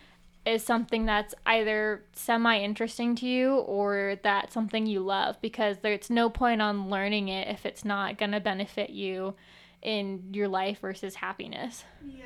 [0.47, 6.11] is something that's either semi interesting to you or that's something you love because there's
[6.11, 9.35] no point on learning it if it's not going to benefit you
[9.82, 11.85] in your life versus happiness.
[12.07, 12.24] Yeah.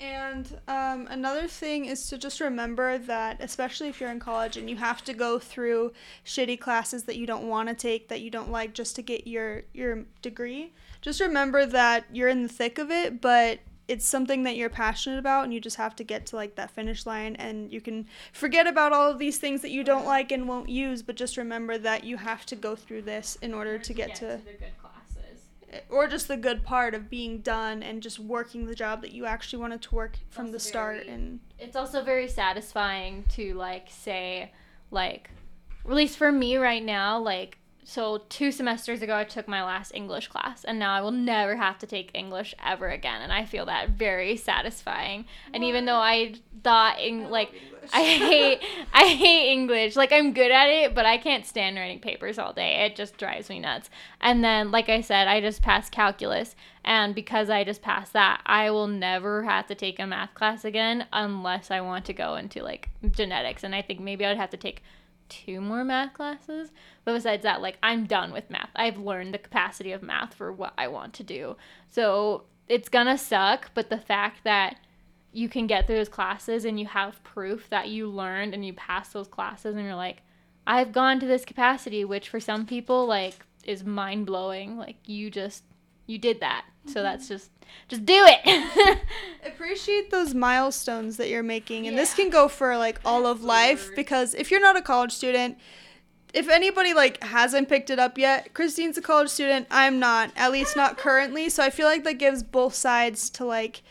[0.00, 4.70] And um, another thing is to just remember that, especially if you're in college and
[4.70, 5.92] you have to go through
[6.24, 9.26] shitty classes that you don't want to take, that you don't like, just to get
[9.26, 10.72] your your degree.
[11.02, 15.18] Just remember that you're in the thick of it, but it's something that you're passionate
[15.18, 17.36] about, and you just have to get to like that finish line.
[17.36, 20.68] And you can forget about all of these things that you don't like and won't
[20.70, 24.14] use, but just remember that you have to go through this in order to get
[24.16, 24.79] to good classes.
[25.88, 29.24] Or just the good part of being done and just working the job that you
[29.26, 33.54] actually wanted to work from Also the start very- and it's also very satisfying to
[33.54, 34.50] like say
[34.90, 35.30] like
[35.84, 39.92] at least for me right now like so two semesters ago i took my last
[39.94, 43.44] english class and now i will never have to take english ever again and i
[43.44, 45.24] feel that very satisfying.
[45.54, 47.52] And even though i thought in like
[47.94, 48.60] I hate
[48.92, 49.96] I hate English.
[49.96, 52.84] Like I'm good at it, but I can't stand writing papers all day.
[52.86, 53.90] It just drives me nuts.
[54.20, 58.40] And then like I said, I just passed calculus and because I just passed that,
[58.46, 62.36] I will never have to take a math class again unless I want to go
[62.36, 64.82] into like genetics and I think maybe I'd have to take
[65.28, 66.70] two more math classes.
[67.04, 68.70] But besides that, like I'm done with math.
[68.76, 71.56] I've learned the capacity of math for what I want to do.
[71.90, 74.76] So it's gonna suck, but the fact that
[75.32, 78.72] you can get through those classes and you have proof that you learned and you
[78.72, 80.22] passed those classes and you're like,
[80.66, 84.76] I've gone to this capacity, which for some people like is mind blowing.
[84.76, 85.64] Like you just
[86.06, 86.64] you did that.
[86.86, 87.02] So mm-hmm.
[87.04, 87.50] that's just
[87.88, 88.98] just do it.
[89.46, 93.90] appreciate those milestones that you're making and this can go for like all of life
[93.94, 95.56] because if you're not a college student
[96.32, 100.50] if anybody like hasn't picked it up yet christene's a college student i'm not at
[100.50, 103.82] least not currently so i feel like that gives both sides to like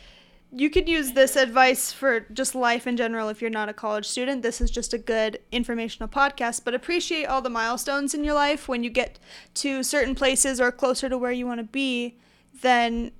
[0.51, 4.07] you could use this advice for just life in general if you're not a college
[4.07, 4.41] student.
[4.41, 8.67] This is just a good informational podcast but appreciate all the milestones in your life.
[8.67, 9.19] When you get
[9.55, 12.17] to certain places or closer to where you want to be
[12.61, 13.11] then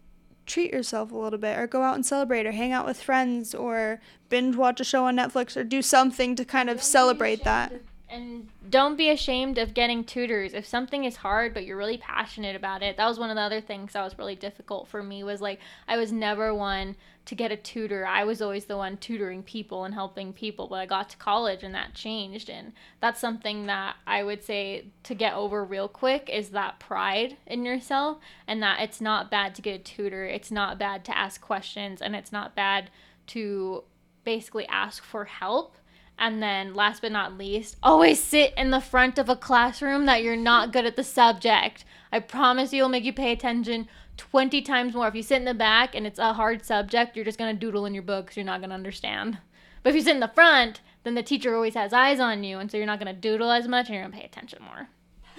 [0.48, 3.54] treat yourself a little bit or go out and celebrate or hang out with friends
[3.54, 7.72] or binge watch a show on Netflix or do something to kind of celebrate that.
[8.12, 10.54] And don't be ashamed of getting tutors.
[10.56, 13.42] If something is hard but you're really passionate about it, that was one of the
[13.42, 16.96] other things that was really difficult for me was like I was never one
[17.26, 18.08] to get a tutor.
[18.08, 20.68] I was always the one tutoring people and helping people.
[20.68, 24.86] But I got to college and that changed and that's something that I would say
[25.04, 29.54] to get over real quick is that pride in yourself and that it's not bad
[29.56, 30.26] to get a tutor.
[30.26, 32.90] It's not bad to ask questions and it's not bad
[33.28, 33.84] to
[34.24, 35.76] basically ask for help.
[36.22, 40.22] And then, last but not least, always sit in the front of a classroom that
[40.22, 41.86] you're not good at the subject.
[42.12, 45.08] I promise you, it'll make you pay attention 20 times more.
[45.08, 47.60] If you sit in the back and it's a hard subject, you're just going to
[47.60, 49.38] doodle in your book because you're not going to understand.
[49.82, 52.60] But if you sit in the front, then the teacher always has eyes on you,
[52.60, 54.62] and so you're not going to doodle as much and you're going to pay attention
[54.62, 54.90] more.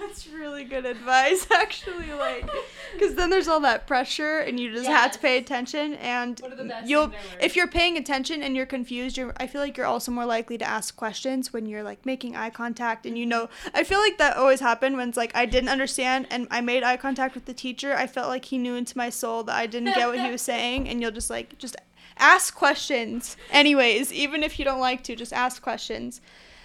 [0.01, 2.11] That's really good advice, actually.
[2.11, 2.49] Like,
[2.93, 5.93] because then there's all that pressure, and you just have to pay attention.
[5.95, 7.43] And One of the best you'll, things I learned.
[7.43, 9.33] if you're paying attention and you're confused, you're.
[9.37, 12.49] I feel like you're also more likely to ask questions when you're like making eye
[12.49, 13.49] contact, and you know.
[13.73, 16.83] I feel like that always happened when it's like I didn't understand, and I made
[16.83, 17.93] eye contact with the teacher.
[17.95, 20.41] I felt like he knew into my soul that I didn't get what he was
[20.53, 21.75] saying, and you'll just like just
[22.17, 26.21] ask questions, anyways, even if you don't like to, just ask questions.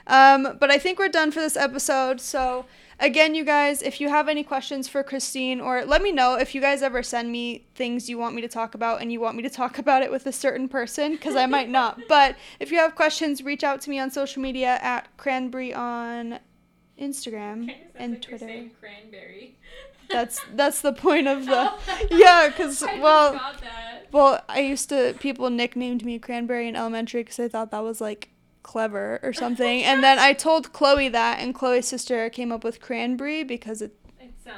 [0.06, 2.20] Um, but I think we're done for this episode.
[2.20, 2.66] So,
[3.00, 6.54] again, you guys, if you have any questions for Christene, or let me know if
[6.54, 9.36] you guys ever send me things you want me to talk about and you want
[9.36, 12.00] me to talk about it with a certain person, because I might not.
[12.08, 16.38] But if you have questions, reach out to me on social media at Cranberry on
[17.00, 18.70] Instagram and Twitter.
[18.80, 19.58] cranberry.
[20.08, 21.72] That's that's the point of the
[22.12, 23.40] yeah, because well.
[24.12, 28.00] Well, I used to people nicknamed me Cranberry in elementary because I thought that was
[28.00, 28.30] like
[28.66, 29.82] clever or something.
[29.84, 33.94] and then I told Chloe that, and Chloe's sister came up with Cranberry because it's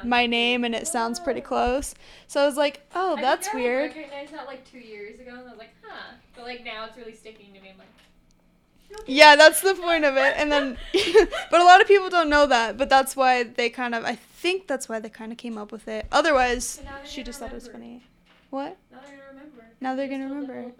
[0.03, 1.93] my name and it sounds pretty close.
[2.27, 3.91] So I was like, oh, that's weird.
[3.91, 6.13] I recognized that like two years ago, and I was like, huh.
[6.35, 7.69] But like now, it's really sticking to me.
[7.71, 10.33] I'm like, Yeah, that's the point of it.
[10.37, 10.77] And then,
[11.51, 12.77] but a lot of people don't know that.
[12.77, 15.71] But that's why they kind of, I think that's why they kind of came up
[15.71, 16.07] with it.
[16.11, 18.03] Otherwise, So now they're she just thought it was funny.
[18.49, 18.77] What?
[18.91, 19.65] now they're gonna remember.
[19.81, 20.71] Now they're gonna remember.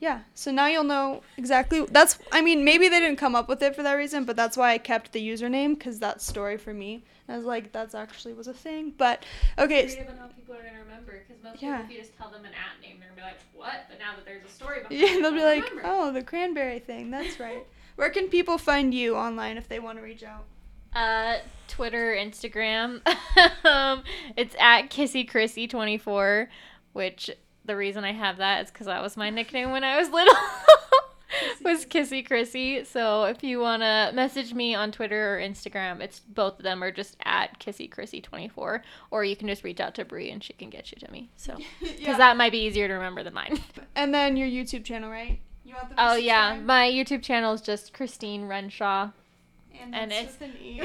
[0.00, 0.18] Whole backstory.
[0.18, 1.84] Yeah, so now you'll know exactly.
[1.86, 4.56] That's, I mean, maybe they didn't come up with it for that reason, but that's
[4.56, 7.04] why I kept the username because that story for me.
[7.28, 8.92] I was like, that's actually was a thing.
[8.96, 9.24] But
[9.58, 11.78] okay, s- Creative on how people are gonna remember, because most Yeah.
[11.78, 13.86] people, if you just tell them an at name, they're gonna be like, what?
[13.88, 15.82] But now that there's a story behind yeah, it, they'll be like, remember.
[15.84, 17.10] oh, the cranberry thing.
[17.10, 17.66] That's right.
[17.96, 20.44] Where can people find you online if they want to reach out?
[20.94, 21.38] Uh,
[21.68, 23.00] Twitter, Instagram.
[23.66, 24.02] um,
[24.36, 26.48] it's at Kissy Chrissy 24,
[26.92, 27.30] which
[27.66, 30.34] the reason I have that is because that was my nickname when I was little.
[31.64, 32.84] was Kissy Chrissy.
[32.84, 36.92] So if you wanna message me on Twitter or Instagram, it's both of them are
[36.92, 40.52] just at Kissy Chrissy 24, or you can just reach out to Brie and she
[40.52, 41.30] can get you to me.
[41.36, 42.16] So because Yeah.
[42.18, 43.58] that might be easier to remember than mine.
[43.96, 45.40] And then your YouTube channel, right?
[45.64, 46.66] You to Oh yeah, subscribe?
[46.66, 49.10] my YouTube channel is just Christene Renshaw.
[49.82, 50.80] And, and it's- with an E.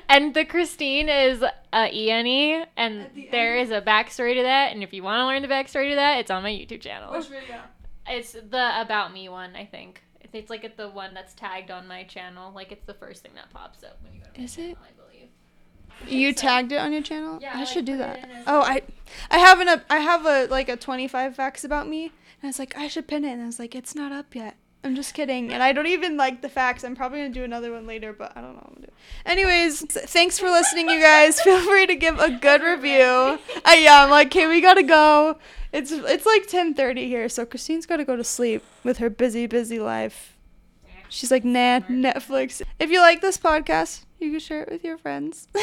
[0.08, 3.68] and the Christene is uh, ENE, and At the there end.
[3.68, 4.72] is a backstory to that.
[4.72, 7.12] And if you want to learn the backstory to that, it's on my YouTube channel.
[7.12, 7.60] Which video?
[8.08, 10.02] It's the About Me one, I think.
[10.32, 12.52] It's like it's the one that's tagged on my channel.
[12.54, 14.72] Like it's the first thing that pops up when you go to my Is channel,
[14.72, 14.78] it?
[14.82, 15.28] I believe.
[16.20, 17.38] You tagged it on your channel?
[17.40, 18.18] Yeah, I I, like, should do that.
[18.22, 18.82] in as Oh, a- I
[19.30, 22.04] I have an I have a like a 25 facts about me.
[22.06, 22.12] And
[22.44, 23.32] I was like, I should pin it.
[23.32, 24.56] And I was like, it's not up yet.
[24.86, 25.52] I'm just kidding.
[25.52, 26.84] And I don't even like the facts.
[26.84, 28.82] I'm probably going to do another one later, but I don't know what I'm going
[28.82, 28.92] to do.
[29.26, 31.40] Anyways, thanks for listening, you guys.
[31.42, 33.02] Feel free to give a good review.
[33.64, 35.38] Uh, yeah, I'm like, okay, we got to go.
[35.72, 39.46] It's it's like 10:30 here, so Christene's got to go to sleep with her busy
[39.46, 40.36] busy life.
[41.08, 42.62] She's like, nah, Netflix.
[42.78, 45.48] If you like this podcast, you can share it with your friends.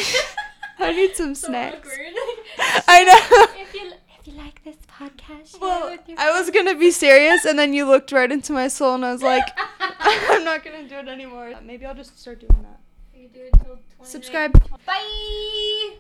[0.80, 1.76] I need some So snacks.
[1.88, 2.14] awkward.
[2.88, 3.94] I know.
[4.26, 7.60] If you like this podcast, Well, it with your I was gonna be serious, and
[7.60, 9.46] then you looked right into my soul, and I was like,
[9.80, 11.52] I'm not gonna do it anymore.
[11.56, 12.80] Uh, maybe I'll just start doing that.
[13.14, 14.54] You do it till Subscribe.
[14.86, 15.96] Bye.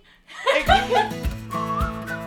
[0.67, 2.13] Like-